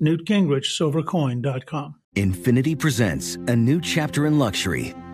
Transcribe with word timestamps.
newtgingrichsilvercoin.com. 0.00 1.94
Infiniti 2.16 2.78
presents 2.78 3.36
a 3.46 3.56
new 3.56 3.80
chapter 3.80 4.26
in 4.26 4.38
luxury, 4.38 4.94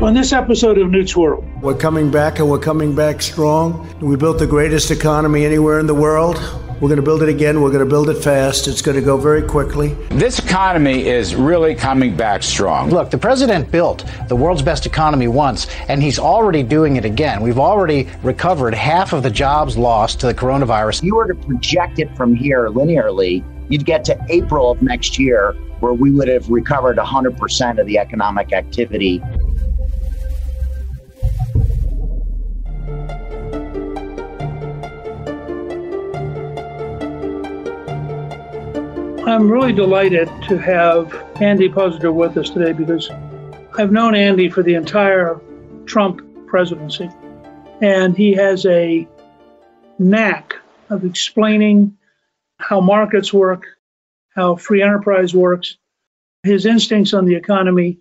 On 0.00 0.14
this 0.14 0.32
episode 0.32 0.78
of 0.78 0.92
Newt's 0.92 1.16
World, 1.16 1.44
We're 1.60 1.74
coming 1.74 2.08
back 2.08 2.38
and 2.38 2.48
we're 2.48 2.60
coming 2.60 2.94
back 2.94 3.20
strong. 3.20 3.92
We 3.98 4.14
built 4.14 4.38
the 4.38 4.46
greatest 4.46 4.92
economy 4.92 5.44
anywhere 5.44 5.80
in 5.80 5.88
the 5.88 5.94
world. 5.94 6.36
We're 6.80 6.88
going 6.88 6.98
to 6.98 7.02
build 7.02 7.24
it 7.24 7.28
again. 7.28 7.60
We're 7.60 7.72
going 7.72 7.84
to 7.84 7.90
build 7.90 8.08
it 8.08 8.22
fast. 8.22 8.68
It's 8.68 8.80
going 8.80 8.94
to 8.94 9.02
go 9.02 9.16
very 9.16 9.42
quickly. 9.42 9.94
This 10.10 10.38
economy 10.38 11.08
is 11.08 11.34
really 11.34 11.74
coming 11.74 12.16
back 12.16 12.44
strong. 12.44 12.90
Look, 12.90 13.10
the 13.10 13.18
president 13.18 13.72
built 13.72 14.04
the 14.28 14.36
world's 14.36 14.62
best 14.62 14.86
economy 14.86 15.26
once, 15.26 15.66
and 15.88 16.00
he's 16.00 16.20
already 16.20 16.62
doing 16.62 16.94
it 16.94 17.04
again. 17.04 17.42
We've 17.42 17.58
already 17.58 18.06
recovered 18.22 18.74
half 18.74 19.12
of 19.12 19.24
the 19.24 19.30
jobs 19.30 19.76
lost 19.76 20.20
to 20.20 20.26
the 20.26 20.34
coronavirus. 20.34 20.98
If 20.98 21.04
you 21.06 21.16
were 21.16 21.26
to 21.26 21.34
project 21.34 21.98
it 21.98 22.16
from 22.16 22.36
here 22.36 22.68
linearly, 22.68 23.42
you'd 23.68 23.84
get 23.84 24.04
to 24.04 24.26
April 24.28 24.70
of 24.70 24.80
next 24.80 25.18
year 25.18 25.56
where 25.80 25.92
we 25.92 26.10
would 26.10 26.28
have 26.28 26.48
recovered 26.48 26.96
100% 26.96 27.80
of 27.80 27.86
the 27.86 27.98
economic 27.98 28.52
activity. 28.52 29.22
I'm 39.30 39.50
really 39.50 39.74
delighted 39.74 40.28
to 40.48 40.56
have 40.56 41.14
Andy 41.42 41.68
Puzder 41.68 42.14
with 42.14 42.38
us 42.38 42.48
today 42.48 42.72
because 42.72 43.10
I've 43.76 43.92
known 43.92 44.14
Andy 44.14 44.48
for 44.48 44.62
the 44.62 44.74
entire 44.74 45.38
Trump 45.84 46.22
presidency, 46.46 47.10
and 47.82 48.16
he 48.16 48.32
has 48.32 48.64
a 48.64 49.06
knack 49.98 50.54
of 50.88 51.04
explaining 51.04 51.96
how 52.56 52.80
markets 52.80 53.30
work, 53.30 53.66
how 54.34 54.56
free 54.56 54.82
enterprise 54.82 55.34
works. 55.34 55.76
His 56.42 56.64
instincts 56.64 57.12
on 57.12 57.26
the 57.26 57.36
economy 57.36 57.98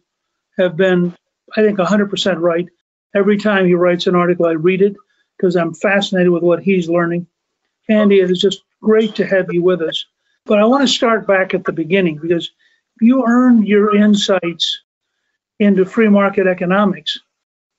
have 0.57 0.77
been, 0.77 1.13
I 1.57 1.61
think, 1.61 1.77
100% 1.77 2.39
right. 2.39 2.67
Every 3.13 3.37
time 3.37 3.65
he 3.65 3.73
writes 3.73 4.07
an 4.07 4.15
article, 4.15 4.45
I 4.45 4.51
read 4.51 4.81
it 4.81 4.95
because 5.35 5.57
I'm 5.57 5.73
fascinated 5.73 6.31
with 6.31 6.43
what 6.43 6.63
he's 6.63 6.87
learning. 6.87 7.27
Andy, 7.89 8.21
it 8.21 8.31
is 8.31 8.39
just 8.39 8.63
great 8.81 9.13
to 9.15 9.25
have 9.25 9.51
you 9.51 9.61
with 9.61 9.81
us. 9.81 10.05
But 10.47 10.59
I 10.59 10.65
want 10.65 10.81
to 10.81 10.87
start 10.87 11.27
back 11.27 11.53
at 11.53 11.65
the 11.65 11.73
beginning 11.73 12.19
because 12.21 12.51
you 13.01 13.25
earned 13.27 13.67
your 13.67 13.93
insights 13.95 14.81
into 15.59 15.85
free 15.85 16.07
market 16.07 16.47
economics 16.47 17.19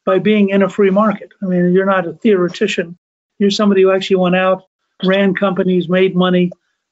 by 0.04 0.18
being 0.18 0.50
in 0.50 0.62
a 0.62 0.68
free 0.68 0.90
market. 0.90 1.30
I 1.42 1.46
mean, 1.46 1.72
you're 1.72 1.86
not 1.86 2.06
a 2.06 2.12
theoretician. 2.12 2.98
You're 3.38 3.50
somebody 3.50 3.82
who 3.82 3.90
actually 3.90 4.16
went 4.16 4.36
out, 4.36 4.64
ran 5.02 5.34
companies, 5.34 5.88
made 5.88 6.14
money. 6.14 6.50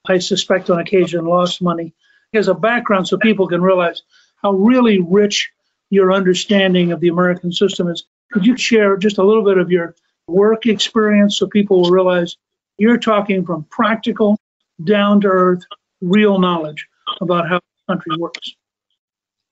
I 0.08 0.18
suspect 0.18 0.70
on 0.70 0.80
occasion 0.80 1.26
lost 1.26 1.60
money. 1.60 1.94
As 2.32 2.48
a 2.48 2.54
background, 2.54 3.06
so 3.06 3.18
people 3.18 3.46
can 3.46 3.60
realize 3.60 4.02
how 4.42 4.52
really 4.52 5.00
rich 5.00 5.50
your 5.90 6.12
understanding 6.12 6.92
of 6.92 7.00
the 7.00 7.08
American 7.08 7.52
system 7.52 7.88
is. 7.88 8.04
Could 8.32 8.46
you 8.46 8.56
share 8.56 8.96
just 8.96 9.18
a 9.18 9.24
little 9.24 9.44
bit 9.44 9.58
of 9.58 9.70
your 9.70 9.94
work 10.26 10.66
experience 10.66 11.38
so 11.38 11.46
people 11.46 11.82
will 11.82 11.90
realize 11.90 12.36
you're 12.78 12.98
talking 12.98 13.44
from 13.44 13.64
practical 13.64 14.38
down 14.84 15.20
to 15.22 15.28
earth, 15.28 15.62
real 16.00 16.38
knowledge 16.38 16.86
about 17.20 17.48
how 17.48 17.56
the 17.58 17.94
country 17.94 18.16
works. 18.18 18.54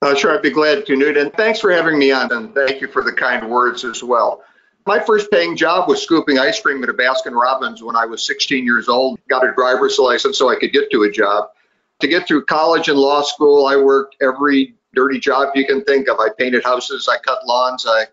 Uh, 0.01 0.13
sure, 0.13 0.35
I'd 0.35 0.41
be 0.41 0.51
glad 0.51 0.85
to, 0.85 0.95
Newt. 0.95 1.17
And 1.17 1.33
thanks 1.33 1.59
for 1.59 1.71
having 1.71 1.97
me 1.97 2.11
on, 2.11 2.31
and 2.31 2.53
thank 2.53 2.81
you 2.81 2.87
for 2.87 3.01
the 3.01 3.13
kind 3.13 3.49
words 3.49 3.83
as 3.83 4.03
well. 4.03 4.43
My 4.85 4.99
first 4.99 5.31
paying 5.31 5.57
job 5.57 5.89
was 5.89 6.03
scooping 6.03 6.37
ice 6.37 6.61
cream 6.61 6.83
at 6.83 6.89
a 6.89 6.93
Baskin 6.93 7.31
Robbins 7.31 7.81
when 7.81 7.95
I 7.95 8.05
was 8.05 8.25
16 8.27 8.63
years 8.63 8.87
old. 8.87 9.19
Got 9.27 9.47
a 9.47 9.53
driver's 9.53 9.97
license 9.97 10.37
so 10.37 10.49
I 10.49 10.57
could 10.57 10.71
get 10.71 10.91
to 10.91 11.03
a 11.03 11.11
job. 11.11 11.49
To 12.01 12.07
get 12.07 12.27
through 12.27 12.45
college 12.45 12.87
and 12.87 12.99
law 12.99 13.23
school, 13.23 13.65
I 13.65 13.77
worked 13.77 14.17
every 14.21 14.75
dirty 14.93 15.19
job 15.19 15.55
you 15.55 15.65
can 15.65 15.83
think 15.85 16.07
of. 16.07 16.19
I 16.19 16.29
painted 16.37 16.63
houses, 16.63 17.07
I 17.07 17.17
cut 17.17 17.47
lawns, 17.47 17.85
I 17.87 18.05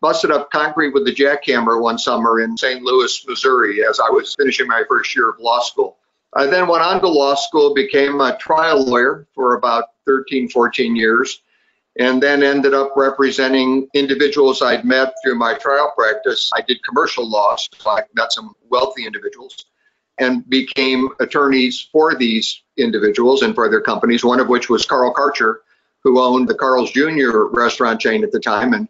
busted 0.00 0.30
up 0.30 0.50
concrete 0.50 0.94
with 0.94 1.06
a 1.06 1.12
jackhammer 1.12 1.80
one 1.80 1.98
summer 1.98 2.40
in 2.40 2.56
St. 2.56 2.82
Louis, 2.82 3.24
Missouri, 3.28 3.84
as 3.84 4.00
I 4.00 4.10
was 4.10 4.34
finishing 4.34 4.66
my 4.66 4.82
first 4.88 5.14
year 5.14 5.30
of 5.30 5.38
law 5.38 5.60
school. 5.60 5.95
I 6.36 6.44
then 6.46 6.68
went 6.68 6.82
on 6.82 7.00
to 7.00 7.08
law 7.08 7.34
school, 7.34 7.72
became 7.72 8.20
a 8.20 8.36
trial 8.36 8.84
lawyer 8.84 9.26
for 9.34 9.54
about 9.54 9.84
13, 10.04 10.50
14 10.50 10.94
years, 10.94 11.40
and 11.98 12.22
then 12.22 12.42
ended 12.42 12.74
up 12.74 12.92
representing 12.94 13.88
individuals 13.94 14.60
I'd 14.60 14.84
met 14.84 15.14
through 15.24 15.36
my 15.36 15.54
trial 15.54 15.94
practice. 15.96 16.50
I 16.54 16.60
did 16.60 16.82
commercial 16.84 17.26
law, 17.26 17.56
so 17.56 17.90
I 17.90 18.02
met 18.14 18.32
some 18.32 18.54
wealthy 18.68 19.06
individuals 19.06 19.64
and 20.18 20.46
became 20.48 21.08
attorneys 21.20 21.88
for 21.90 22.14
these 22.14 22.62
individuals 22.76 23.40
and 23.40 23.54
for 23.54 23.70
their 23.70 23.80
companies, 23.80 24.22
one 24.22 24.40
of 24.40 24.48
which 24.48 24.68
was 24.68 24.84
Carl 24.84 25.14
Karcher, 25.14 25.56
who 26.02 26.20
owned 26.20 26.48
the 26.48 26.54
Carl's 26.54 26.90
Jr. 26.90 27.44
restaurant 27.50 27.98
chain 27.98 28.22
at 28.24 28.32
the 28.32 28.40
time. 28.40 28.74
And 28.74 28.88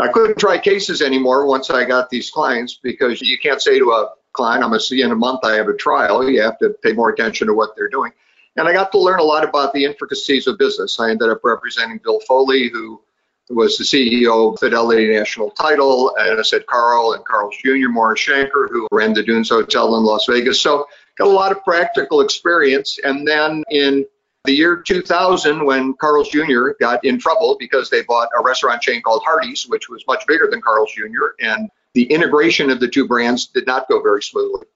I 0.00 0.08
couldn't 0.08 0.38
try 0.38 0.56
cases 0.56 1.02
anymore 1.02 1.46
once 1.46 1.68
I 1.68 1.84
got 1.84 2.08
these 2.08 2.30
clients 2.30 2.78
because 2.82 3.20
you 3.20 3.38
can't 3.38 3.60
say 3.60 3.78
to 3.78 3.90
a 3.90 4.08
client, 4.36 4.62
I'm 4.62 4.70
going 4.70 4.78
to 4.78 4.86
see 4.86 4.98
you 4.98 5.06
in 5.06 5.10
a 5.10 5.16
month, 5.16 5.40
I 5.42 5.54
have 5.54 5.68
a 5.68 5.74
trial. 5.74 6.28
You 6.28 6.42
have 6.42 6.58
to 6.58 6.70
pay 6.84 6.92
more 6.92 7.10
attention 7.10 7.48
to 7.48 7.54
what 7.54 7.70
they're 7.74 7.88
doing. 7.88 8.12
And 8.56 8.68
I 8.68 8.72
got 8.72 8.92
to 8.92 8.98
learn 8.98 9.18
a 9.18 9.24
lot 9.24 9.44
about 9.44 9.72
the 9.72 9.84
intricacies 9.84 10.46
of 10.46 10.56
business. 10.58 11.00
I 11.00 11.10
ended 11.10 11.28
up 11.28 11.40
representing 11.42 11.98
Bill 12.04 12.20
Foley, 12.28 12.68
who 12.68 13.02
was 13.50 13.76
the 13.76 13.84
CEO 13.84 14.52
of 14.52 14.58
Fidelity 14.58 15.06
National 15.12 15.50
Title, 15.50 16.14
and 16.18 16.38
I 16.38 16.42
said 16.42 16.66
Carl 16.66 17.12
and 17.12 17.24
Carl's 17.24 17.56
Jr., 17.62 17.88
Morris 17.90 18.20
Shenker, 18.20 18.68
who 18.70 18.88
ran 18.90 19.12
the 19.12 19.22
Dunes 19.22 19.50
Hotel 19.50 19.96
in 19.96 20.04
Las 20.04 20.26
Vegas. 20.28 20.60
So 20.60 20.86
got 21.16 21.28
a 21.28 21.30
lot 21.30 21.52
of 21.52 21.62
practical 21.64 22.22
experience. 22.22 22.98
And 23.04 23.28
then 23.28 23.62
in 23.70 24.06
The 24.46 24.52
year 24.52 24.76
2000, 24.76 25.64
when 25.64 25.94
Carl's 25.94 26.28
Jr. 26.28 26.68
got 26.78 27.04
in 27.04 27.18
trouble 27.18 27.56
because 27.58 27.90
they 27.90 28.02
bought 28.04 28.28
a 28.38 28.42
restaurant 28.44 28.80
chain 28.80 29.02
called 29.02 29.22
Hardee's, 29.26 29.66
which 29.66 29.88
was 29.88 30.04
much 30.06 30.24
bigger 30.28 30.46
than 30.48 30.62
Carl's 30.62 30.92
Jr., 30.92 31.34
and 31.40 31.68
the 31.96 32.04
integration 32.12 32.68
of 32.68 32.78
the 32.78 32.86
two 32.86 33.08
brands 33.08 33.46
did 33.46 33.66
not 33.66 33.88
go 33.88 34.02
very 34.02 34.22
smoothly. 34.22 34.66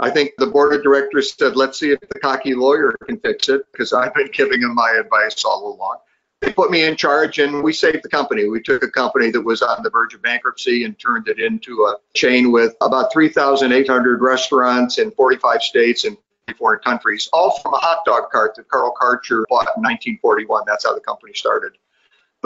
I 0.00 0.10
think 0.10 0.32
the 0.36 0.48
board 0.48 0.74
of 0.74 0.82
directors 0.82 1.32
said, 1.32 1.54
let's 1.54 1.78
see 1.78 1.92
if 1.92 2.00
the 2.00 2.18
cocky 2.18 2.56
lawyer 2.56 2.96
can 3.06 3.20
fix 3.20 3.48
it, 3.48 3.62
because 3.70 3.92
I've 3.92 4.12
been 4.14 4.30
giving 4.32 4.62
them 4.62 4.74
my 4.74 5.00
advice 5.00 5.44
all 5.44 5.76
along. 5.76 5.98
They 6.40 6.52
put 6.52 6.72
me 6.72 6.82
in 6.82 6.96
charge 6.96 7.38
and 7.38 7.62
we 7.62 7.72
saved 7.72 8.02
the 8.02 8.08
company. 8.08 8.48
We 8.48 8.60
took 8.60 8.82
a 8.82 8.90
company 8.90 9.30
that 9.30 9.40
was 9.40 9.62
on 9.62 9.84
the 9.84 9.90
verge 9.90 10.14
of 10.14 10.22
bankruptcy 10.22 10.82
and 10.82 10.98
turned 10.98 11.28
it 11.28 11.38
into 11.38 11.84
a 11.84 11.98
chain 12.14 12.50
with 12.50 12.74
about 12.80 13.12
3,800 13.12 14.20
restaurants 14.20 14.98
in 14.98 15.12
45 15.12 15.62
states 15.62 16.04
and 16.04 16.16
foreign 16.58 16.80
countries, 16.80 17.30
all 17.32 17.56
from 17.60 17.74
a 17.74 17.78
hot 17.78 18.04
dog 18.04 18.30
cart 18.32 18.56
that 18.56 18.68
Carl 18.68 18.92
Karcher 19.00 19.44
bought 19.48 19.68
in 19.76 19.82
1941. 19.82 20.64
That's 20.66 20.84
how 20.84 20.94
the 20.94 21.00
company 21.00 21.32
started. 21.32 21.78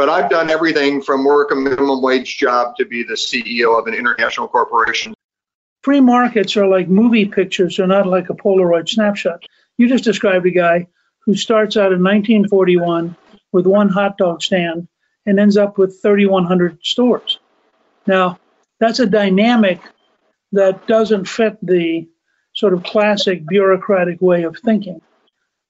But 0.01 0.09
I've 0.09 0.31
done 0.31 0.49
everything 0.49 1.03
from 1.03 1.25
work 1.25 1.51
a 1.51 1.55
minimum 1.55 2.01
wage 2.01 2.39
job 2.39 2.75
to 2.77 2.87
be 2.87 3.03
the 3.03 3.17
CEO 3.17 3.79
of 3.79 3.87
an 3.87 3.93
international 3.93 4.49
corporation. 4.49 5.13
Free 5.83 6.01
markets 6.01 6.57
are 6.57 6.67
like 6.67 6.89
movie 6.89 7.27
pictures, 7.27 7.77
they're 7.77 7.87
not 7.87 8.07
like 8.07 8.31
a 8.31 8.35
Polaroid 8.35 8.89
snapshot. 8.89 9.45
You 9.77 9.91
just 9.91 10.05
described 10.05 10.47
a 10.47 10.53
guy 10.53 10.87
who 11.19 11.35
starts 11.35 11.77
out 11.77 11.93
in 11.93 12.03
1941 12.03 13.15
with 13.53 13.67
one 13.67 13.91
hot 13.91 14.17
dog 14.17 14.43
stand 14.43 14.89
and 15.27 15.39
ends 15.39 15.59
up 15.59 15.77
with 15.77 16.01
3,100 16.01 16.79
stores. 16.83 17.39
Now, 18.07 18.39
that's 18.79 19.01
a 19.01 19.07
dynamic 19.07 19.83
that 20.53 20.87
doesn't 20.87 21.29
fit 21.29 21.59
the 21.61 22.09
sort 22.55 22.73
of 22.73 22.85
classic 22.85 23.47
bureaucratic 23.47 24.23
way 24.23 24.45
of 24.45 24.57
thinking. 24.65 25.03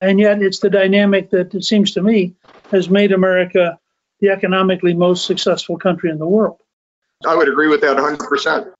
And 0.00 0.20
yet, 0.20 0.40
it's 0.40 0.60
the 0.60 0.70
dynamic 0.70 1.30
that 1.30 1.52
it 1.52 1.64
seems 1.64 1.90
to 1.94 2.02
me 2.02 2.36
has 2.70 2.88
made 2.88 3.10
America 3.10 3.79
the 4.20 4.28
economically 4.28 4.94
most 4.94 5.26
successful 5.26 5.78
country 5.78 6.10
in 6.10 6.18
the 6.18 6.26
world. 6.26 6.58
I 7.26 7.34
would 7.34 7.48
agree 7.48 7.68
with 7.68 7.80
that 7.82 7.96
100%. 7.96 8.72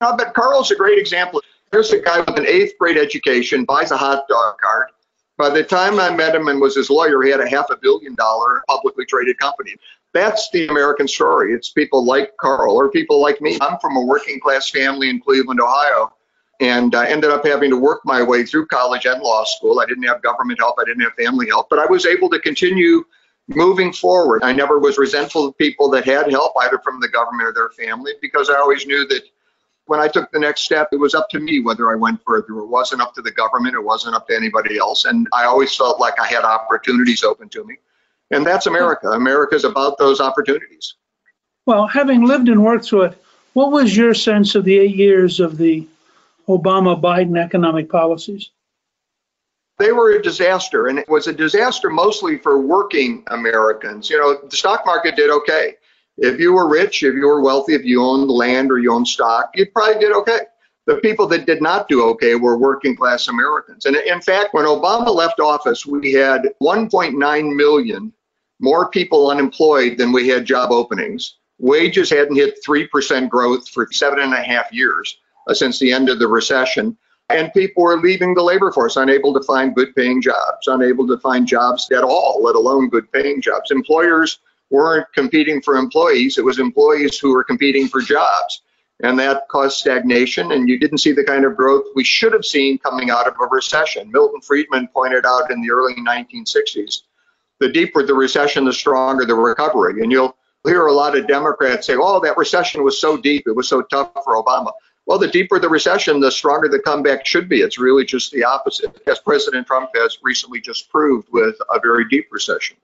I 0.00 0.16
bet 0.16 0.34
Carl's 0.34 0.70
a 0.70 0.76
great 0.76 0.98
example. 0.98 1.40
Here's 1.72 1.90
a 1.92 2.00
guy 2.00 2.20
with 2.20 2.36
an 2.38 2.46
eighth 2.46 2.74
grade 2.78 2.96
education, 2.96 3.64
buys 3.64 3.90
a 3.90 3.96
hot 3.96 4.28
dog 4.28 4.58
cart. 4.58 4.92
By 5.38 5.50
the 5.50 5.62
time 5.62 5.98
I 5.98 6.14
met 6.14 6.34
him 6.34 6.48
and 6.48 6.60
was 6.60 6.76
his 6.76 6.88
lawyer, 6.88 7.22
he 7.22 7.30
had 7.30 7.40
a 7.40 7.48
half 7.48 7.66
a 7.70 7.76
billion 7.76 8.14
dollar 8.14 8.62
publicly 8.68 9.04
traded 9.04 9.38
company. 9.38 9.74
That's 10.14 10.48
the 10.50 10.66
American 10.68 11.06
story. 11.06 11.52
It's 11.52 11.70
people 11.70 12.04
like 12.04 12.34
Carl 12.38 12.74
or 12.74 12.90
people 12.90 13.20
like 13.20 13.40
me. 13.42 13.58
I'm 13.60 13.78
from 13.80 13.96
a 13.96 14.00
working 14.00 14.40
class 14.40 14.70
family 14.70 15.10
in 15.10 15.20
Cleveland, 15.20 15.60
Ohio, 15.60 16.14
and 16.60 16.94
I 16.94 17.06
ended 17.08 17.30
up 17.30 17.44
having 17.44 17.70
to 17.70 17.76
work 17.76 18.00
my 18.04 18.22
way 18.22 18.46
through 18.46 18.66
college 18.68 19.04
and 19.04 19.20
law 19.20 19.44
school. 19.44 19.78
I 19.80 19.84
didn't 19.84 20.04
have 20.04 20.22
government 20.22 20.58
help, 20.58 20.76
I 20.80 20.84
didn't 20.84 21.02
have 21.02 21.12
family 21.14 21.48
help, 21.48 21.68
but 21.68 21.78
I 21.78 21.86
was 21.86 22.06
able 22.06 22.30
to 22.30 22.38
continue 22.38 23.04
moving 23.48 23.92
forward. 23.92 24.42
I 24.42 24.52
never 24.52 24.78
was 24.78 24.98
resentful 24.98 25.46
of 25.46 25.58
people 25.58 25.88
that 25.90 26.04
had 26.04 26.30
help, 26.30 26.52
either 26.62 26.78
from 26.78 27.00
the 27.00 27.08
government 27.08 27.48
or 27.48 27.52
their 27.52 27.70
family, 27.70 28.12
because 28.20 28.50
I 28.50 28.56
always 28.56 28.86
knew 28.86 29.06
that 29.08 29.22
when 29.86 30.00
I 30.00 30.08
took 30.08 30.30
the 30.32 30.40
next 30.40 30.62
step, 30.62 30.88
it 30.92 30.96
was 30.96 31.14
up 31.14 31.28
to 31.30 31.38
me 31.38 31.60
whether 31.60 31.90
I 31.90 31.94
went 31.94 32.20
further. 32.26 32.58
It 32.58 32.66
wasn't 32.66 33.02
up 33.02 33.14
to 33.14 33.22
the 33.22 33.30
government. 33.30 33.76
It 33.76 33.84
wasn't 33.84 34.16
up 34.16 34.26
to 34.28 34.36
anybody 34.36 34.78
else. 34.78 35.04
And 35.04 35.28
I 35.32 35.44
always 35.44 35.74
felt 35.74 36.00
like 36.00 36.20
I 36.20 36.26
had 36.26 36.44
opportunities 36.44 37.22
open 37.22 37.48
to 37.50 37.64
me. 37.64 37.76
And 38.32 38.44
that's 38.44 38.66
America. 38.66 39.10
America's 39.10 39.64
about 39.64 39.98
those 39.98 40.20
opportunities. 40.20 40.94
Well, 41.66 41.86
having 41.86 42.24
lived 42.24 42.48
and 42.48 42.64
worked 42.64 42.86
through 42.86 43.02
it, 43.02 43.22
what 43.52 43.70
was 43.70 43.96
your 43.96 44.12
sense 44.12 44.56
of 44.56 44.64
the 44.64 44.76
eight 44.76 44.96
years 44.96 45.38
of 45.38 45.56
the 45.56 45.86
Obama 46.48 47.00
Biden 47.00 47.38
economic 47.38 47.88
policies? 47.88 48.50
They 49.78 49.92
were 49.92 50.12
a 50.12 50.22
disaster, 50.22 50.86
and 50.86 50.98
it 50.98 51.08
was 51.08 51.26
a 51.26 51.32
disaster 51.32 51.90
mostly 51.90 52.38
for 52.38 52.58
working 52.58 53.24
Americans. 53.28 54.08
You 54.08 54.18
know, 54.18 54.38
the 54.48 54.56
stock 54.56 54.86
market 54.86 55.16
did 55.16 55.30
okay. 55.30 55.74
If 56.16 56.40
you 56.40 56.54
were 56.54 56.68
rich, 56.68 57.02
if 57.02 57.14
you 57.14 57.26
were 57.26 57.42
wealthy, 57.42 57.74
if 57.74 57.84
you 57.84 58.02
owned 58.02 58.30
land 58.30 58.70
or 58.70 58.78
you 58.78 58.90
owned 58.90 59.06
stock, 59.08 59.50
you 59.54 59.66
probably 59.66 60.00
did 60.00 60.12
okay. 60.12 60.40
The 60.86 60.96
people 60.96 61.26
that 61.28 61.46
did 61.46 61.60
not 61.60 61.88
do 61.88 62.04
okay 62.10 62.36
were 62.36 62.56
working 62.56 62.96
class 62.96 63.28
Americans. 63.28 63.84
And 63.84 63.96
in 63.96 64.20
fact, 64.22 64.54
when 64.54 64.64
Obama 64.64 65.14
left 65.14 65.40
office, 65.40 65.84
we 65.84 66.12
had 66.12 66.48
1.9 66.62 67.56
million 67.56 68.12
more 68.60 68.88
people 68.90 69.30
unemployed 69.30 69.98
than 69.98 70.12
we 70.12 70.28
had 70.28 70.46
job 70.46 70.70
openings. 70.70 71.36
Wages 71.58 72.10
hadn't 72.10 72.36
hit 72.36 72.64
3% 72.66 73.28
growth 73.28 73.68
for 73.68 73.88
seven 73.90 74.20
and 74.20 74.32
a 74.32 74.42
half 74.42 74.72
years 74.72 75.18
uh, 75.48 75.54
since 75.54 75.78
the 75.78 75.92
end 75.92 76.08
of 76.08 76.18
the 76.18 76.28
recession. 76.28 76.96
And 77.28 77.52
people 77.52 77.82
were 77.82 77.98
leaving 77.98 78.34
the 78.34 78.42
labor 78.42 78.70
force, 78.70 78.96
unable 78.96 79.34
to 79.34 79.42
find 79.42 79.74
good 79.74 79.94
paying 79.96 80.22
jobs, 80.22 80.68
unable 80.68 81.06
to 81.08 81.18
find 81.18 81.46
jobs 81.46 81.90
at 81.90 82.04
all, 82.04 82.40
let 82.42 82.54
alone 82.54 82.88
good 82.88 83.10
paying 83.12 83.40
jobs. 83.40 83.70
Employers 83.70 84.38
weren't 84.70 85.06
competing 85.12 85.60
for 85.60 85.76
employees, 85.76 86.38
it 86.38 86.44
was 86.44 86.58
employees 86.58 87.18
who 87.18 87.32
were 87.32 87.44
competing 87.44 87.88
for 87.88 88.00
jobs. 88.00 88.62
And 89.02 89.18
that 89.18 89.48
caused 89.48 89.78
stagnation, 89.78 90.52
and 90.52 90.68
you 90.68 90.78
didn't 90.78 90.98
see 90.98 91.12
the 91.12 91.24
kind 91.24 91.44
of 91.44 91.56
growth 91.56 91.84
we 91.94 92.04
should 92.04 92.32
have 92.32 92.44
seen 92.44 92.78
coming 92.78 93.10
out 93.10 93.26
of 93.28 93.34
a 93.40 93.46
recession. 93.46 94.10
Milton 94.10 94.40
Friedman 94.40 94.88
pointed 94.88 95.26
out 95.26 95.50
in 95.50 95.60
the 95.60 95.70
early 95.70 95.94
1960s 95.96 97.02
the 97.58 97.68
deeper 97.70 98.02
the 98.04 98.14
recession, 98.14 98.64
the 98.64 98.72
stronger 98.72 99.24
the 99.24 99.34
recovery. 99.34 100.02
And 100.02 100.12
you'll 100.12 100.36
hear 100.64 100.86
a 100.86 100.92
lot 100.92 101.16
of 101.16 101.26
Democrats 101.26 101.86
say, 101.86 101.96
oh, 101.96 102.20
that 102.20 102.36
recession 102.36 102.84
was 102.84 103.00
so 103.00 103.16
deep, 103.16 103.44
it 103.46 103.54
was 103.54 103.68
so 103.68 103.82
tough 103.82 104.12
for 104.24 104.42
Obama. 104.42 104.72
Well, 105.06 105.18
the 105.18 105.28
deeper 105.28 105.58
the 105.58 105.68
recession, 105.68 106.20
the 106.20 106.32
stronger 106.32 106.68
the 106.68 106.80
comeback 106.80 107.24
should 107.24 107.48
be. 107.48 107.60
It's 107.60 107.78
really 107.78 108.04
just 108.04 108.32
the 108.32 108.44
opposite, 108.44 109.00
as 109.06 109.20
President 109.20 109.66
Trump 109.66 109.90
has 109.94 110.18
recently 110.22 110.60
just 110.60 110.90
proved 110.90 111.28
with 111.30 111.54
a 111.70 111.80
very 111.80 112.08
deep 112.08 112.26
recession 112.32 112.76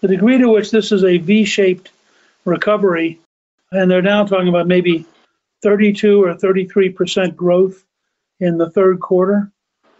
the 0.00 0.08
degree 0.08 0.38
to 0.38 0.48
which 0.48 0.70
this 0.70 0.92
is 0.92 1.04
a 1.04 1.18
V-shaped 1.18 1.90
recovery, 2.44 3.20
and 3.70 3.90
they're 3.90 4.02
now 4.02 4.24
talking 4.24 4.48
about 4.48 4.66
maybe 4.66 5.06
32 5.62 6.24
or 6.24 6.34
33 6.34 6.90
percent 6.90 7.36
growth 7.36 7.84
in 8.40 8.56
the 8.56 8.70
third 8.70 9.00
quarter, 9.00 9.52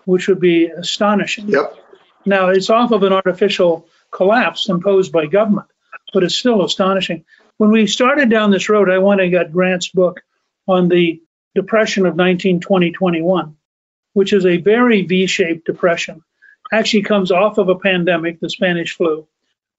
which 0.06 0.26
would 0.28 0.40
be 0.40 0.66
astonishing. 0.66 1.48
Yep. 1.48 1.76
Now 2.24 2.48
it's 2.48 2.70
off 2.70 2.92
of 2.92 3.02
an 3.02 3.12
artificial 3.12 3.86
collapse 4.10 4.68
imposed 4.68 5.12
by 5.12 5.26
government, 5.26 5.68
but 6.12 6.24
it's 6.24 6.34
still 6.34 6.64
astonishing. 6.64 7.24
When 7.58 7.70
we 7.70 7.86
started 7.86 8.30
down 8.30 8.50
this 8.50 8.70
road, 8.70 8.90
I 8.90 8.98
went 8.98 9.20
and 9.20 9.30
got 9.30 9.52
Grant's 9.52 9.88
book 9.88 10.22
on 10.66 10.88
the 10.88 11.20
depression 11.54 12.06
of 12.06 12.14
1920-21, 12.14 13.54
which 14.12 14.32
is 14.32 14.46
a 14.46 14.58
very 14.58 15.02
V-shaped 15.02 15.66
depression. 15.66 16.22
Actually 16.72 17.02
comes 17.02 17.30
off 17.32 17.58
of 17.58 17.68
a 17.68 17.78
pandemic, 17.78 18.40
the 18.40 18.50
Spanish 18.50 18.96
flu, 18.96 19.26